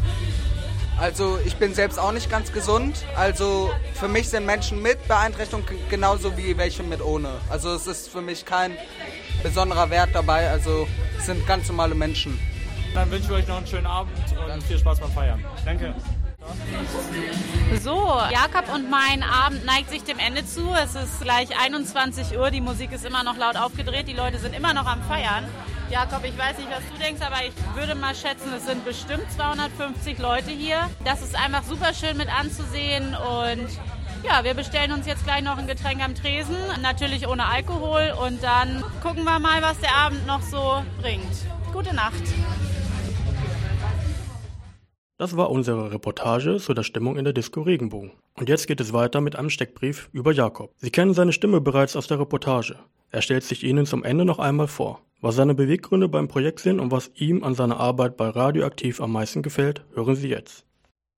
Also 0.99 1.37
ich 1.45 1.55
bin 1.57 1.73
selbst 1.73 1.99
auch 1.99 2.11
nicht 2.11 2.29
ganz 2.29 2.51
gesund. 2.51 3.05
Also 3.15 3.71
für 3.93 4.07
mich 4.07 4.29
sind 4.29 4.45
Menschen 4.45 4.81
mit 4.81 5.07
Beeinträchtigung 5.07 5.63
genauso 5.89 6.35
wie 6.37 6.57
welche 6.57 6.83
mit 6.83 7.01
ohne. 7.03 7.29
Also 7.49 7.73
es 7.73 7.85
ist 7.87 8.09
für 8.09 8.21
mich 8.21 8.45
kein 8.45 8.75
besonderer 9.43 9.89
Wert 9.89 10.09
dabei. 10.13 10.49
Also 10.49 10.87
es 11.17 11.27
sind 11.27 11.45
ganz 11.45 11.67
normale 11.67 11.93
Menschen. 11.93 12.39
Dann 12.93 13.11
wünsche 13.11 13.25
ich 13.25 13.31
euch 13.31 13.47
noch 13.47 13.57
einen 13.57 13.67
schönen 13.67 13.85
Abend 13.85 14.17
und 14.53 14.63
viel 14.63 14.79
Spaß 14.79 14.99
beim 14.99 15.11
Feiern. 15.11 15.43
Danke. 15.65 15.93
So, 17.83 18.21
Jakob 18.31 18.73
und 18.73 18.89
mein 18.89 19.21
Abend 19.21 19.65
neigt 19.65 19.89
sich 19.89 20.03
dem 20.03 20.17
Ende 20.17 20.45
zu. 20.45 20.73
Es 20.73 20.95
ist 20.95 21.21
gleich 21.21 21.49
21 21.59 22.37
Uhr, 22.37 22.49
die 22.49 22.61
Musik 22.61 22.91
ist 22.93 23.05
immer 23.05 23.23
noch 23.23 23.37
laut 23.37 23.57
aufgedreht, 23.57 24.07
die 24.07 24.13
Leute 24.13 24.39
sind 24.39 24.55
immer 24.55 24.73
noch 24.73 24.85
am 24.85 25.03
Feiern. 25.03 25.43
Jakob, 25.89 26.25
ich 26.25 26.37
weiß 26.37 26.57
nicht, 26.57 26.69
was 26.69 26.83
du 26.91 27.01
denkst, 27.01 27.21
aber 27.21 27.45
ich 27.45 27.53
würde 27.75 27.95
mal 27.95 28.13
schätzen, 28.13 28.51
es 28.55 28.65
sind 28.65 28.83
bestimmt 28.83 29.31
250 29.31 30.19
Leute 30.19 30.51
hier. 30.51 30.89
Das 31.05 31.21
ist 31.21 31.33
einfach 31.35 31.63
super 31.63 31.93
schön 31.93 32.17
mit 32.17 32.27
anzusehen 32.27 33.15
und 33.15 33.67
ja, 34.25 34.43
wir 34.43 34.53
bestellen 34.53 34.91
uns 34.91 35.07
jetzt 35.07 35.23
gleich 35.23 35.43
noch 35.43 35.57
ein 35.57 35.65
Getränk 35.65 36.03
am 36.03 36.13
Tresen, 36.13 36.57
natürlich 36.81 37.27
ohne 37.27 37.45
Alkohol 37.45 38.13
und 38.21 38.43
dann 38.43 38.83
gucken 39.01 39.23
wir 39.23 39.39
mal, 39.39 39.61
was 39.61 39.79
der 39.79 39.95
Abend 39.95 40.27
noch 40.27 40.41
so 40.41 40.83
bringt. 41.01 41.23
Gute 41.71 41.95
Nacht. 41.95 42.23
Das 45.17 45.37
war 45.37 45.49
unsere 45.49 45.91
Reportage 45.93 46.57
zu 46.57 46.73
der 46.73 46.83
Stimmung 46.83 47.17
in 47.17 47.23
der 47.23 47.33
Disco 47.33 47.61
Regenbogen. 47.61 48.11
Und 48.35 48.49
jetzt 48.49 48.67
geht 48.67 48.81
es 48.81 48.91
weiter 48.91 49.21
mit 49.21 49.35
einem 49.35 49.49
Steckbrief 49.49 50.09
über 50.11 50.33
Jakob. 50.33 50.73
Sie 50.77 50.91
kennen 50.91 51.13
seine 51.13 51.33
Stimme 51.33 51.61
bereits 51.61 51.95
aus 51.95 52.07
der 52.07 52.19
Reportage. 52.19 52.77
Er 53.09 53.21
stellt 53.21 53.45
sich 53.45 53.63
Ihnen 53.63 53.85
zum 53.85 54.03
Ende 54.03 54.25
noch 54.25 54.37
einmal 54.37 54.67
vor. 54.67 55.01
Was 55.19 55.35
seine 55.35 55.55
Beweggründe 55.55 56.09
beim 56.09 56.27
Projekt 56.27 56.59
sind 56.59 56.79
und 56.79 56.91
was 56.91 57.09
ihm 57.15 57.43
an 57.43 57.55
seiner 57.55 57.79
Arbeit 57.79 58.17
bei 58.17 58.29
Radioaktiv 58.29 59.01
am 59.01 59.11
meisten 59.11 59.41
gefällt, 59.41 59.83
hören 59.93 60.15
Sie 60.15 60.29
jetzt. 60.29 60.63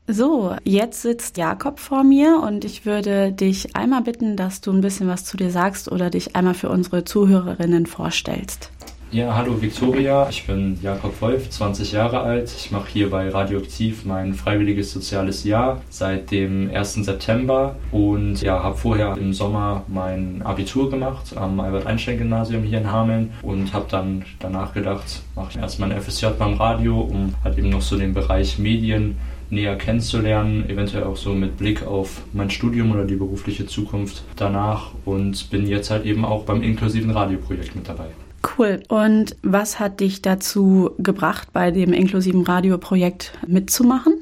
So, 0.08 0.56
jetzt 0.64 1.02
sitzt 1.02 1.38
Jakob 1.38 1.80
vor 1.80 2.04
mir 2.04 2.42
und 2.42 2.66
ich 2.66 2.86
würde 2.86 3.32
dich 3.32 3.76
einmal 3.76 4.02
bitten, 4.02 4.38
dass 4.38 4.62
du 4.62 4.72
ein 4.72 4.82
bisschen 4.82 5.08
was 5.08 5.26
zu 5.26 5.38
dir 5.38 5.52
sagst 5.52 5.92
oder 5.92 6.10
dich 6.10 6.36
einmal 6.36 6.56
für 6.56 6.70
unsere 6.70 7.04
Zuhörerinnen 7.04 7.86
vorstellst. 7.86 8.72
Ja, 9.12 9.36
hallo 9.36 9.60
Victoria, 9.60 10.28
ich 10.30 10.46
bin 10.46 10.78
Jakob 10.84 11.20
Wolf, 11.20 11.50
20 11.50 11.94
Jahre 11.94 12.20
alt. 12.20 12.54
Ich 12.56 12.70
mache 12.70 12.90
hier 12.94 13.10
bei 13.10 13.28
Radioaktiv 13.28 14.06
mein 14.06 14.36
freiwilliges 14.36 14.92
soziales 14.92 15.44
Jahr 15.44 15.82
seit 15.90 16.30
dem 16.30 16.70
1. 16.72 16.94
September 17.06 17.76
und 17.92 18.40
ja, 18.44 18.62
habe 18.62 18.78
vorher 18.78 19.18
im 19.18 19.34
Sommer 19.34 19.84
mein 19.88 20.44
Abitur 20.44 20.92
gemacht 20.92 21.36
am 21.36 21.60
Albert-Einstein-Gymnasium 21.60 22.62
hier 22.62 22.78
in 22.78 22.92
Hameln 22.92 23.32
und 23.42 23.74
habe 23.74 23.88
dann 23.90 24.26
danach 24.38 24.76
gedacht, 24.76 25.24
mache 25.36 25.54
ich 25.54 25.58
erstmal 25.58 25.92
ein 25.92 26.00
FSJ 26.00 26.28
beim 26.38 26.54
Radio, 26.54 27.00
um 27.00 27.34
halt 27.44 27.58
eben 27.58 27.70
noch 27.70 27.82
so 27.82 27.98
den 27.98 28.14
Bereich 28.14 28.60
Medien 28.60 29.18
näher 29.50 29.76
kennenzulernen, 29.76 30.70
eventuell 30.70 31.06
auch 31.06 31.18
so 31.18 31.34
mit 31.34 31.58
Blick 31.58 31.82
auf 31.82 32.22
mein 32.32 32.52
Studium 32.52 32.92
oder 32.92 33.06
die 33.06 33.16
berufliche 33.16 33.66
Zukunft 33.66 34.22
danach 34.36 34.92
und 35.04 35.50
bin 35.50 35.66
jetzt 35.66 35.90
halt 35.90 36.06
eben 36.06 36.26
auch 36.26 36.44
beim 36.44 36.62
inklusiven 36.62 37.10
Radioprojekt 37.10 37.76
mit 37.76 37.90
dabei. 37.90 38.10
Cool. 38.58 38.82
Und 38.88 39.36
was 39.44 39.80
hat 39.80 40.00
dich 40.00 40.22
dazu 40.22 40.92
gebracht, 40.98 41.50
bei 41.54 41.72
dem 41.72 41.94
inklusiven 41.94 42.44
Radioprojekt 42.44 43.34
mitzumachen? 43.48 44.14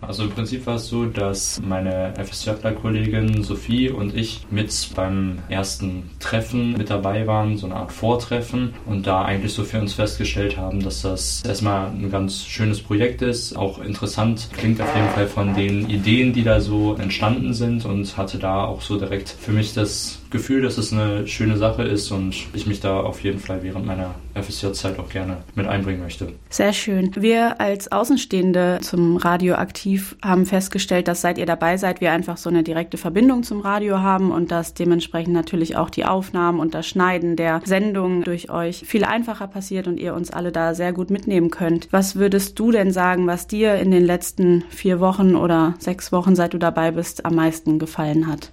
Also 0.00 0.24
im 0.24 0.30
Prinzip 0.30 0.64
war 0.66 0.76
es 0.76 0.86
so, 0.86 1.06
dass 1.06 1.60
meine 1.60 2.14
FSJ-Kollegin 2.16 3.42
Sophie 3.42 3.90
und 3.90 4.16
ich 4.16 4.46
mit 4.50 4.90
beim 4.94 5.38
ersten 5.48 6.08
Treffen 6.20 6.74
mit 6.74 6.88
dabei 6.88 7.26
waren, 7.26 7.56
so 7.56 7.66
eine 7.66 7.74
Art 7.74 7.90
Vortreffen 7.90 8.74
und 8.86 9.08
da 9.08 9.24
eigentlich 9.24 9.52
so 9.52 9.64
für 9.64 9.80
uns 9.80 9.94
festgestellt 9.94 10.56
haben, 10.56 10.84
dass 10.84 11.02
das 11.02 11.42
erstmal 11.44 11.88
ein 11.88 12.10
ganz 12.12 12.44
schönes 12.44 12.80
Projekt 12.80 13.22
ist, 13.22 13.56
auch 13.56 13.80
interessant 13.80 14.48
klingt 14.52 14.80
auf 14.80 14.94
jeden 14.94 15.08
Fall 15.10 15.26
von 15.26 15.54
den 15.54 15.90
Ideen, 15.90 16.32
die 16.32 16.44
da 16.44 16.60
so 16.60 16.94
entstanden 16.94 17.52
sind 17.52 17.84
und 17.84 18.16
hatte 18.16 18.38
da 18.38 18.64
auch 18.64 18.82
so 18.82 18.98
direkt 18.98 19.28
für 19.28 19.52
mich 19.52 19.74
das 19.74 20.17
Gefühl, 20.30 20.62
dass 20.62 20.78
es 20.78 20.92
eine 20.92 21.26
schöne 21.26 21.56
Sache 21.56 21.82
ist 21.82 22.10
und 22.10 22.34
ich 22.52 22.66
mich 22.66 22.80
da 22.80 23.00
auf 23.00 23.22
jeden 23.22 23.38
Fall 23.38 23.62
während 23.62 23.86
meiner 23.86 24.14
FSJ-Zeit 24.34 24.98
auch 24.98 25.08
gerne 25.08 25.38
mit 25.54 25.66
einbringen 25.66 26.00
möchte. 26.00 26.32
Sehr 26.50 26.72
schön. 26.72 27.10
Wir 27.16 27.60
als 27.60 27.90
Außenstehende 27.90 28.78
zum 28.82 29.16
Radioaktiv 29.16 30.16
haben 30.22 30.46
festgestellt, 30.46 31.08
dass 31.08 31.20
seit 31.20 31.38
ihr 31.38 31.46
dabei 31.46 31.76
seid, 31.76 32.00
wir 32.00 32.12
einfach 32.12 32.36
so 32.36 32.50
eine 32.50 32.62
direkte 32.62 32.98
Verbindung 32.98 33.42
zum 33.42 33.60
Radio 33.60 34.00
haben 34.00 34.30
und 34.30 34.50
dass 34.50 34.74
dementsprechend 34.74 35.34
natürlich 35.34 35.76
auch 35.76 35.90
die 35.90 36.04
Aufnahmen 36.04 36.60
und 36.60 36.74
das 36.74 36.86
Schneiden 36.86 37.36
der 37.36 37.62
Sendung 37.64 38.22
durch 38.22 38.50
euch 38.50 38.84
viel 38.86 39.04
einfacher 39.04 39.46
passiert 39.46 39.86
und 39.86 39.98
ihr 39.98 40.14
uns 40.14 40.30
alle 40.30 40.52
da 40.52 40.74
sehr 40.74 40.92
gut 40.92 41.10
mitnehmen 41.10 41.50
könnt. 41.50 41.88
Was 41.90 42.16
würdest 42.16 42.58
du 42.58 42.70
denn 42.70 42.92
sagen, 42.92 43.26
was 43.26 43.46
dir 43.46 43.76
in 43.76 43.90
den 43.90 44.04
letzten 44.04 44.64
vier 44.68 45.00
Wochen 45.00 45.36
oder 45.36 45.74
sechs 45.78 46.12
Wochen, 46.12 46.36
seit 46.36 46.54
du 46.54 46.58
dabei 46.58 46.90
bist, 46.90 47.24
am 47.24 47.34
meisten 47.34 47.78
gefallen 47.78 48.26
hat? 48.26 48.50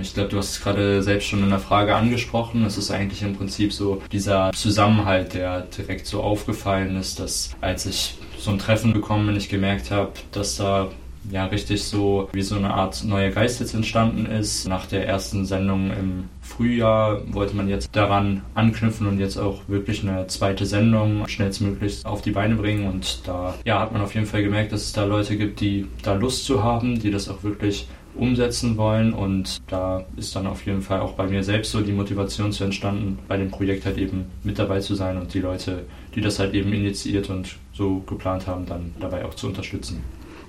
Ich 0.00 0.14
glaube, 0.14 0.30
du 0.30 0.38
hast 0.38 0.50
es 0.50 0.62
gerade 0.62 1.02
selbst 1.02 1.26
schon 1.26 1.42
in 1.42 1.50
der 1.50 1.58
Frage 1.58 1.94
angesprochen. 1.94 2.64
Es 2.64 2.78
ist 2.78 2.90
eigentlich 2.90 3.22
im 3.22 3.36
Prinzip 3.36 3.72
so 3.72 4.02
dieser 4.12 4.50
Zusammenhalt, 4.52 5.34
der 5.34 5.62
direkt 5.62 6.06
so 6.06 6.22
aufgefallen 6.22 6.96
ist, 6.96 7.20
dass 7.20 7.50
als 7.60 7.86
ich 7.86 8.16
so 8.38 8.50
ein 8.50 8.58
Treffen 8.58 8.92
bekommen 8.92 9.26
bin, 9.26 9.36
ich 9.36 9.48
gemerkt 9.48 9.90
habe, 9.90 10.12
dass 10.32 10.56
da 10.56 10.88
ja 11.30 11.44
richtig 11.46 11.84
so 11.84 12.28
wie 12.32 12.42
so 12.42 12.56
eine 12.56 12.72
Art 12.72 13.04
neuer 13.04 13.30
Geist 13.30 13.60
jetzt 13.60 13.74
entstanden 13.74 14.26
ist. 14.26 14.66
Nach 14.66 14.86
der 14.86 15.06
ersten 15.06 15.44
Sendung 15.44 15.90
im 15.90 16.28
Frühjahr 16.40 17.20
wollte 17.32 17.54
man 17.54 17.68
jetzt 17.68 17.94
daran 17.94 18.42
anknüpfen 18.54 19.06
und 19.06 19.20
jetzt 19.20 19.36
auch 19.36 19.62
wirklich 19.68 20.02
eine 20.02 20.26
zweite 20.26 20.66
Sendung 20.66 21.28
schnellstmöglich 21.28 22.04
auf 22.04 22.22
die 22.22 22.32
Beine 22.32 22.56
bringen. 22.56 22.86
Und 22.86 23.26
da 23.26 23.54
ja, 23.64 23.80
hat 23.80 23.92
man 23.92 24.02
auf 24.02 24.14
jeden 24.14 24.26
Fall 24.26 24.42
gemerkt, 24.42 24.72
dass 24.72 24.82
es 24.82 24.92
da 24.92 25.04
Leute 25.04 25.36
gibt, 25.36 25.60
die 25.60 25.86
da 26.02 26.14
Lust 26.14 26.44
zu 26.44 26.62
haben, 26.62 26.98
die 26.98 27.10
das 27.10 27.28
auch 27.28 27.42
wirklich 27.42 27.86
umsetzen 28.14 28.76
wollen 28.76 29.12
und 29.12 29.62
da 29.68 30.04
ist 30.16 30.34
dann 30.34 30.46
auf 30.46 30.66
jeden 30.66 30.82
Fall 30.82 31.00
auch 31.00 31.12
bei 31.12 31.26
mir 31.26 31.44
selbst 31.44 31.70
so 31.70 31.80
die 31.80 31.92
Motivation 31.92 32.52
zu 32.52 32.64
entstanden, 32.64 33.18
bei 33.28 33.36
dem 33.36 33.50
Projekt 33.50 33.86
halt 33.86 33.98
eben 33.98 34.26
mit 34.42 34.58
dabei 34.58 34.80
zu 34.80 34.94
sein 34.94 35.16
und 35.16 35.32
die 35.32 35.40
Leute, 35.40 35.84
die 36.14 36.20
das 36.20 36.38
halt 36.38 36.54
eben 36.54 36.72
initiiert 36.72 37.30
und 37.30 37.56
so 37.72 38.00
geplant 38.00 38.46
haben, 38.46 38.66
dann 38.66 38.92
dabei 39.00 39.24
auch 39.24 39.34
zu 39.34 39.46
unterstützen. 39.46 40.02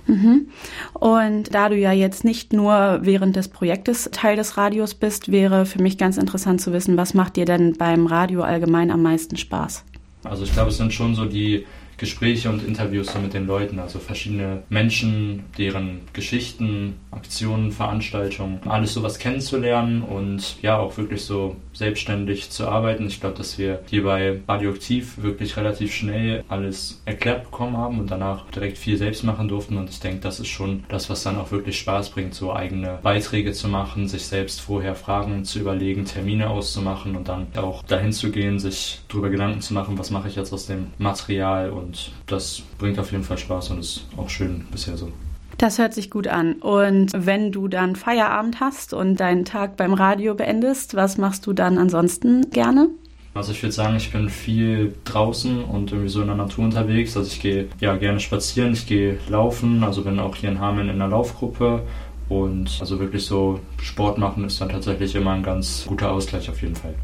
Mhm. 0.06 0.48
Und 0.94 1.54
da 1.54 1.68
du 1.68 1.76
ja 1.76 1.92
jetzt 1.92 2.24
nicht 2.24 2.52
nur 2.52 3.00
während 3.02 3.36
des 3.36 3.48
Projektes 3.48 4.08
Teil 4.12 4.36
des 4.36 4.56
Radios 4.56 4.94
bist, 4.94 5.30
wäre 5.30 5.64
für 5.64 5.80
mich 5.80 5.96
ganz 5.96 6.16
interessant 6.16 6.60
zu 6.60 6.72
wissen, 6.72 6.96
was 6.96 7.14
macht 7.14 7.36
dir 7.36 7.44
denn 7.44 7.74
beim 7.74 8.06
Radio 8.06 8.42
allgemein 8.42 8.90
am 8.90 9.02
meisten 9.02 9.36
Spaß? 9.36 9.84
Also 10.24 10.44
ich 10.44 10.52
glaube, 10.52 10.70
es 10.70 10.76
sind 10.76 10.92
schon 10.92 11.14
so 11.14 11.24
die 11.24 11.64
Gespräche 12.02 12.50
und 12.50 12.66
Interviews 12.66 13.12
so 13.12 13.20
mit 13.20 13.32
den 13.32 13.46
Leuten, 13.46 13.78
also 13.78 14.00
verschiedene 14.00 14.64
Menschen, 14.68 15.44
deren 15.56 16.00
Geschichten, 16.12 16.94
Aktionen, 17.12 17.70
Veranstaltungen, 17.70 18.58
alles 18.66 18.94
sowas 18.94 19.20
kennenzulernen 19.20 20.02
und 20.02 20.60
ja 20.62 20.78
auch 20.78 20.96
wirklich 20.96 21.22
so 21.22 21.54
selbstständig 21.72 22.50
zu 22.50 22.66
arbeiten. 22.66 23.06
Ich 23.06 23.20
glaube, 23.20 23.38
dass 23.38 23.56
wir 23.56 23.82
hier 23.88 24.02
bei 24.02 24.40
Radioaktiv 24.48 25.22
wirklich 25.22 25.56
relativ 25.56 25.94
schnell 25.94 26.42
alles 26.48 27.00
erklärt 27.04 27.44
bekommen 27.44 27.76
haben 27.76 28.00
und 28.00 28.10
danach 28.10 28.50
direkt 28.50 28.78
viel 28.78 28.96
selbst 28.96 29.22
machen 29.22 29.46
durften 29.46 29.76
und 29.76 29.88
ich 29.88 30.00
denke, 30.00 30.18
das 30.22 30.40
ist 30.40 30.48
schon 30.48 30.82
das, 30.88 31.08
was 31.08 31.22
dann 31.22 31.38
auch 31.38 31.52
wirklich 31.52 31.78
Spaß 31.78 32.10
bringt, 32.10 32.34
so 32.34 32.52
eigene 32.52 32.98
Beiträge 33.04 33.52
zu 33.52 33.68
machen, 33.68 34.08
sich 34.08 34.26
selbst 34.26 34.60
vorher 34.60 34.96
Fragen 34.96 35.44
zu 35.44 35.60
überlegen, 35.60 36.04
Termine 36.04 36.50
auszumachen 36.50 37.14
und 37.14 37.28
dann 37.28 37.46
auch 37.54 37.84
dahin 37.84 38.12
zu 38.12 38.32
gehen, 38.32 38.58
sich 38.58 39.02
darüber 39.08 39.30
Gedanken 39.30 39.60
zu 39.60 39.72
machen, 39.72 39.98
was 39.98 40.10
mache 40.10 40.26
ich 40.26 40.34
jetzt 40.34 40.52
aus 40.52 40.66
dem 40.66 40.88
Material 40.98 41.70
und 41.70 41.91
und 41.92 42.10
das 42.26 42.62
bringt 42.78 42.98
auf 42.98 43.12
jeden 43.12 43.22
Fall 43.22 43.36
Spaß 43.36 43.70
und 43.70 43.80
ist 43.80 44.06
auch 44.16 44.30
schön 44.30 44.64
bisher 44.70 44.96
so. 44.96 45.12
Das 45.58 45.78
hört 45.78 45.92
sich 45.92 46.10
gut 46.10 46.26
an. 46.26 46.54
Und 46.54 47.10
wenn 47.14 47.52
du 47.52 47.68
dann 47.68 47.96
Feierabend 47.96 48.60
hast 48.60 48.94
und 48.94 49.20
deinen 49.20 49.44
Tag 49.44 49.76
beim 49.76 49.92
Radio 49.92 50.34
beendest, 50.34 50.94
was 50.94 51.18
machst 51.18 51.46
du 51.46 51.52
dann 51.52 51.76
ansonsten 51.76 52.50
gerne? 52.50 52.88
Also 53.34 53.52
ich 53.52 53.62
würde 53.62 53.72
sagen, 53.74 53.96
ich 53.96 54.10
bin 54.10 54.30
viel 54.30 54.94
draußen 55.04 55.64
und 55.64 55.92
irgendwie 55.92 56.08
so 56.08 56.22
in 56.22 56.28
der 56.28 56.36
Natur 56.36 56.64
unterwegs. 56.64 57.14
Also 57.14 57.28
ich 57.30 57.40
gehe 57.40 57.68
ja 57.78 57.96
gerne 57.96 58.20
spazieren, 58.20 58.72
ich 58.72 58.86
gehe 58.86 59.18
laufen, 59.28 59.84
also 59.84 60.02
bin 60.02 60.18
auch 60.18 60.34
hier 60.34 60.50
in 60.50 60.60
Hameln 60.60 60.88
in 60.88 60.94
einer 60.94 61.08
Laufgruppe 61.08 61.82
und 62.30 62.78
also 62.80 62.98
wirklich 62.98 63.26
so 63.26 63.60
Sport 63.82 64.16
machen 64.16 64.44
ist 64.44 64.60
dann 64.62 64.70
tatsächlich 64.70 65.14
immer 65.14 65.32
ein 65.32 65.42
ganz 65.42 65.84
guter 65.86 66.10
Ausgleich 66.10 66.48
auf 66.48 66.62
jeden 66.62 66.76
Fall. 66.76 66.94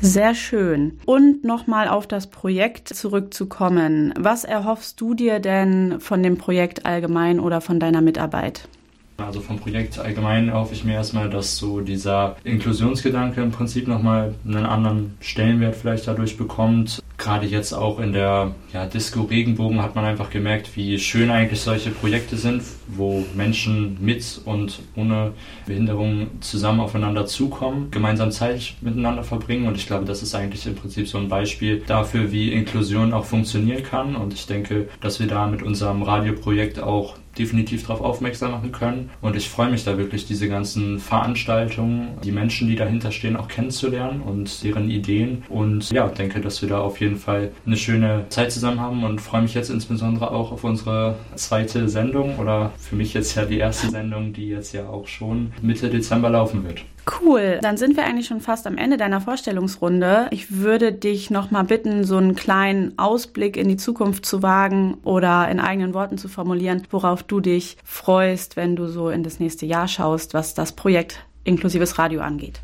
Sehr 0.00 0.34
schön. 0.34 0.98
Und 1.06 1.44
nochmal 1.44 1.88
auf 1.88 2.06
das 2.06 2.26
Projekt 2.26 2.88
zurückzukommen. 2.88 4.12
Was 4.18 4.44
erhoffst 4.44 5.00
du 5.00 5.14
dir 5.14 5.38
denn 5.38 6.00
von 6.00 6.22
dem 6.22 6.36
Projekt 6.36 6.84
allgemein 6.84 7.40
oder 7.40 7.60
von 7.60 7.80
deiner 7.80 8.00
Mitarbeit? 8.00 8.68
Also 9.16 9.40
vom 9.40 9.60
Projekt 9.60 9.98
allgemein 9.98 10.52
hoffe 10.52 10.74
ich 10.74 10.84
mir 10.84 10.94
erstmal, 10.94 11.30
dass 11.30 11.56
so 11.56 11.80
dieser 11.80 12.36
Inklusionsgedanke 12.42 13.40
im 13.40 13.52
Prinzip 13.52 13.86
nochmal 13.86 14.34
einen 14.44 14.66
anderen 14.66 15.14
Stellenwert 15.20 15.76
vielleicht 15.76 16.08
dadurch 16.08 16.36
bekommt. 16.36 17.00
Gerade 17.24 17.46
jetzt 17.46 17.72
auch 17.72 18.00
in 18.00 18.12
der 18.12 18.54
ja, 18.74 18.84
Disco 18.84 19.22
Regenbogen 19.22 19.80
hat 19.80 19.94
man 19.94 20.04
einfach 20.04 20.28
gemerkt, 20.28 20.76
wie 20.76 20.98
schön 20.98 21.30
eigentlich 21.30 21.58
solche 21.58 21.90
Projekte 21.90 22.36
sind, 22.36 22.62
wo 22.86 23.24
Menschen 23.34 23.96
mit 23.98 24.42
und 24.44 24.80
ohne 24.94 25.32
Behinderung 25.64 26.26
zusammen 26.40 26.80
aufeinander 26.80 27.24
zukommen, 27.24 27.90
gemeinsam 27.90 28.30
Zeit 28.30 28.74
miteinander 28.82 29.24
verbringen. 29.24 29.66
Und 29.66 29.78
ich 29.78 29.86
glaube, 29.86 30.04
das 30.04 30.22
ist 30.22 30.34
eigentlich 30.34 30.66
im 30.66 30.74
Prinzip 30.74 31.08
so 31.08 31.16
ein 31.16 31.30
Beispiel 31.30 31.82
dafür, 31.86 32.30
wie 32.30 32.52
Inklusion 32.52 33.14
auch 33.14 33.24
funktionieren 33.24 33.82
kann. 33.82 34.16
Und 34.16 34.34
ich 34.34 34.44
denke, 34.44 34.90
dass 35.00 35.18
wir 35.18 35.26
da 35.26 35.46
mit 35.46 35.62
unserem 35.62 36.02
Radioprojekt 36.02 36.78
auch 36.78 37.16
definitiv 37.38 37.82
darauf 37.82 38.00
aufmerksam 38.00 38.52
machen 38.52 38.72
können. 38.72 39.10
Und 39.20 39.36
ich 39.36 39.48
freue 39.48 39.70
mich 39.70 39.84
da 39.84 39.98
wirklich, 39.98 40.26
diese 40.26 40.48
ganzen 40.48 40.98
Veranstaltungen, 40.98 42.18
die 42.22 42.32
Menschen, 42.32 42.68
die 42.68 42.76
dahinter 42.76 43.10
stehen, 43.10 43.36
auch 43.36 43.48
kennenzulernen 43.48 44.20
und 44.22 44.62
deren 44.62 44.90
Ideen. 44.90 45.42
Und 45.48 45.90
ja, 45.90 46.08
denke, 46.08 46.40
dass 46.40 46.62
wir 46.62 46.68
da 46.68 46.80
auf 46.80 47.00
jeden 47.00 47.16
Fall 47.16 47.52
eine 47.66 47.76
schöne 47.76 48.26
Zeit 48.28 48.52
zusammen 48.52 48.80
haben 48.80 49.04
und 49.04 49.20
freue 49.20 49.42
mich 49.42 49.54
jetzt 49.54 49.70
insbesondere 49.70 50.30
auch 50.30 50.52
auf 50.52 50.64
unsere 50.64 51.16
zweite 51.34 51.88
Sendung 51.88 52.38
oder 52.38 52.72
für 52.78 52.96
mich 52.96 53.14
jetzt 53.14 53.34
ja 53.34 53.44
die 53.44 53.58
erste 53.58 53.90
Sendung, 53.90 54.32
die 54.32 54.48
jetzt 54.48 54.72
ja 54.72 54.88
auch 54.88 55.06
schon 55.06 55.52
Mitte 55.62 55.88
Dezember 55.88 56.30
laufen 56.30 56.64
wird. 56.64 56.84
Cool, 57.06 57.58
dann 57.60 57.76
sind 57.76 57.96
wir 57.96 58.04
eigentlich 58.04 58.26
schon 58.26 58.40
fast 58.40 58.66
am 58.66 58.78
Ende 58.78 58.96
deiner 58.96 59.20
Vorstellungsrunde. 59.20 60.28
Ich 60.30 60.56
würde 60.56 60.92
dich 60.92 61.30
nochmal 61.30 61.64
bitten, 61.64 62.04
so 62.04 62.16
einen 62.16 62.34
kleinen 62.34 62.98
Ausblick 62.98 63.56
in 63.56 63.68
die 63.68 63.76
Zukunft 63.76 64.24
zu 64.24 64.42
wagen 64.42 64.96
oder 65.04 65.48
in 65.48 65.60
eigenen 65.60 65.92
Worten 65.92 66.16
zu 66.16 66.28
formulieren, 66.28 66.82
worauf 66.90 67.22
du 67.22 67.40
dich 67.40 67.76
freust, 67.84 68.56
wenn 68.56 68.74
du 68.76 68.88
so 68.88 69.10
in 69.10 69.22
das 69.22 69.38
nächste 69.38 69.66
Jahr 69.66 69.88
schaust, 69.88 70.34
was 70.34 70.54
das 70.54 70.72
Projekt 70.72 71.24
inklusives 71.44 71.98
Radio 71.98 72.22
angeht. 72.22 72.60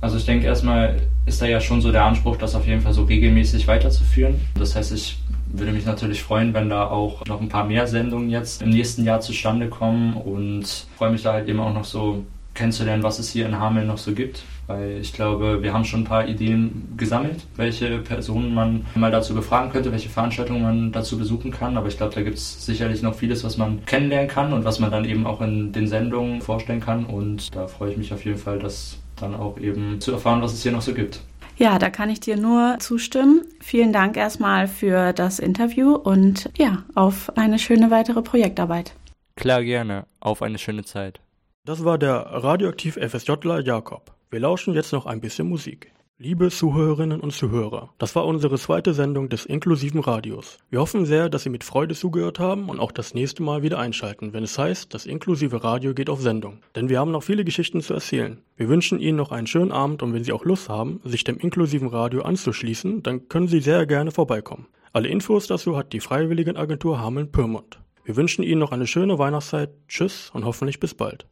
Also 0.00 0.16
ich 0.16 0.24
denke 0.24 0.46
erstmal 0.46 1.00
ist 1.26 1.40
da 1.40 1.46
ja 1.46 1.60
schon 1.60 1.80
so 1.80 1.92
der 1.92 2.04
Anspruch, 2.04 2.36
das 2.36 2.54
auf 2.54 2.66
jeden 2.66 2.80
Fall 2.80 2.92
so 2.92 3.04
regelmäßig 3.04 3.68
weiterzuführen. 3.68 4.40
Das 4.58 4.74
heißt, 4.74 4.92
ich 4.92 5.18
würde 5.52 5.72
mich 5.72 5.86
natürlich 5.86 6.22
freuen, 6.22 6.54
wenn 6.54 6.68
da 6.68 6.86
auch 6.86 7.24
noch 7.26 7.40
ein 7.40 7.48
paar 7.48 7.64
mehr 7.64 7.86
Sendungen 7.86 8.28
jetzt 8.30 8.62
im 8.62 8.70
nächsten 8.70 9.04
Jahr 9.04 9.20
zustande 9.20 9.68
kommen 9.68 10.14
und 10.14 10.86
freue 10.96 11.10
mich 11.10 11.22
da 11.22 11.34
halt 11.34 11.48
eben 11.48 11.60
auch 11.60 11.72
noch 11.72 11.84
so 11.84 12.24
kennenzulernen, 12.54 13.02
was 13.02 13.18
es 13.18 13.30
hier 13.30 13.46
in 13.46 13.58
Hameln 13.58 13.86
noch 13.86 13.98
so 13.98 14.12
gibt. 14.12 14.42
Weil 14.66 14.98
ich 15.00 15.12
glaube, 15.12 15.62
wir 15.62 15.72
haben 15.72 15.84
schon 15.84 16.00
ein 16.00 16.04
paar 16.04 16.28
Ideen 16.28 16.94
gesammelt, 16.96 17.40
welche 17.56 17.98
Personen 17.98 18.54
man 18.54 18.86
mal 18.94 19.10
dazu 19.10 19.34
befragen 19.34 19.72
könnte, 19.72 19.90
welche 19.90 20.08
Veranstaltungen 20.08 20.62
man 20.62 20.92
dazu 20.92 21.18
besuchen 21.18 21.50
kann. 21.50 21.76
Aber 21.76 21.88
ich 21.88 21.96
glaube, 21.96 22.14
da 22.14 22.22
gibt 22.22 22.38
es 22.38 22.64
sicherlich 22.64 23.02
noch 23.02 23.14
vieles, 23.14 23.42
was 23.42 23.56
man 23.56 23.84
kennenlernen 23.86 24.28
kann 24.28 24.52
und 24.52 24.64
was 24.64 24.78
man 24.78 24.90
dann 24.90 25.04
eben 25.04 25.26
auch 25.26 25.40
in 25.40 25.72
den 25.72 25.88
Sendungen 25.88 26.40
vorstellen 26.40 26.80
kann. 26.80 27.06
Und 27.06 27.54
da 27.54 27.66
freue 27.66 27.90
ich 27.90 27.96
mich 27.96 28.12
auf 28.12 28.24
jeden 28.24 28.38
Fall, 28.38 28.58
das 28.58 28.98
dann 29.16 29.34
auch 29.34 29.58
eben 29.58 30.00
zu 30.00 30.12
erfahren, 30.12 30.42
was 30.42 30.52
es 30.52 30.62
hier 30.62 30.72
noch 30.72 30.82
so 30.82 30.94
gibt. 30.94 31.20
Ja, 31.56 31.78
da 31.78 31.90
kann 31.90 32.08
ich 32.08 32.20
dir 32.20 32.36
nur 32.36 32.76
zustimmen. 32.78 33.42
Vielen 33.60 33.92
Dank 33.92 34.16
erstmal 34.16 34.68
für 34.68 35.12
das 35.12 35.38
Interview 35.38 35.94
und 35.94 36.50
ja, 36.56 36.84
auf 36.94 37.36
eine 37.36 37.58
schöne 37.58 37.90
weitere 37.90 38.22
Projektarbeit. 38.22 38.94
Klar, 39.36 39.62
gerne. 39.62 40.06
Auf 40.20 40.42
eine 40.42 40.58
schöne 40.58 40.84
Zeit. 40.84 41.20
Das 41.64 41.84
war 41.84 41.96
der 41.96 42.16
Radioaktiv 42.16 42.96
FSJler 42.96 43.60
Jakob. 43.60 44.16
Wir 44.30 44.40
lauschen 44.40 44.74
jetzt 44.74 44.92
noch 44.92 45.06
ein 45.06 45.20
bisschen 45.20 45.48
Musik. 45.48 45.92
Liebe 46.18 46.50
Zuhörerinnen 46.50 47.20
und 47.20 47.32
Zuhörer, 47.32 47.90
das 47.98 48.16
war 48.16 48.26
unsere 48.26 48.58
zweite 48.58 48.94
Sendung 48.94 49.28
des 49.28 49.46
inklusiven 49.46 50.00
Radios. 50.00 50.58
Wir 50.70 50.80
hoffen 50.80 51.06
sehr, 51.06 51.28
dass 51.28 51.44
Sie 51.44 51.50
mit 51.50 51.62
Freude 51.62 51.94
zugehört 51.94 52.40
haben 52.40 52.68
und 52.68 52.80
auch 52.80 52.90
das 52.90 53.14
nächste 53.14 53.44
Mal 53.44 53.62
wieder 53.62 53.78
einschalten, 53.78 54.32
wenn 54.32 54.42
es 54.42 54.58
heißt, 54.58 54.92
das 54.92 55.06
inklusive 55.06 55.62
Radio 55.62 55.94
geht 55.94 56.10
auf 56.10 56.20
Sendung. 56.20 56.58
Denn 56.74 56.88
wir 56.88 56.98
haben 56.98 57.12
noch 57.12 57.22
viele 57.22 57.44
Geschichten 57.44 57.80
zu 57.80 57.94
erzählen. 57.94 58.42
Wir 58.56 58.68
wünschen 58.68 58.98
Ihnen 58.98 59.18
noch 59.18 59.30
einen 59.30 59.46
schönen 59.46 59.70
Abend 59.70 60.02
und 60.02 60.12
wenn 60.14 60.24
Sie 60.24 60.32
auch 60.32 60.44
Lust 60.44 60.68
haben, 60.68 61.00
sich 61.04 61.22
dem 61.22 61.38
inklusiven 61.38 61.86
Radio 61.86 62.22
anzuschließen, 62.22 63.04
dann 63.04 63.28
können 63.28 63.46
Sie 63.46 63.60
sehr 63.60 63.86
gerne 63.86 64.10
vorbeikommen. 64.10 64.66
Alle 64.92 65.06
Infos 65.06 65.46
dazu 65.46 65.76
hat 65.76 65.92
die 65.92 66.00
Freiwilligenagentur 66.00 66.98
Hameln-Pyrmont. 66.98 67.78
Wir 68.02 68.16
wünschen 68.16 68.42
Ihnen 68.42 68.58
noch 68.58 68.72
eine 68.72 68.88
schöne 68.88 69.20
Weihnachtszeit, 69.20 69.70
tschüss 69.86 70.32
und 70.34 70.44
hoffentlich 70.44 70.80
bis 70.80 70.94
bald. 70.94 71.28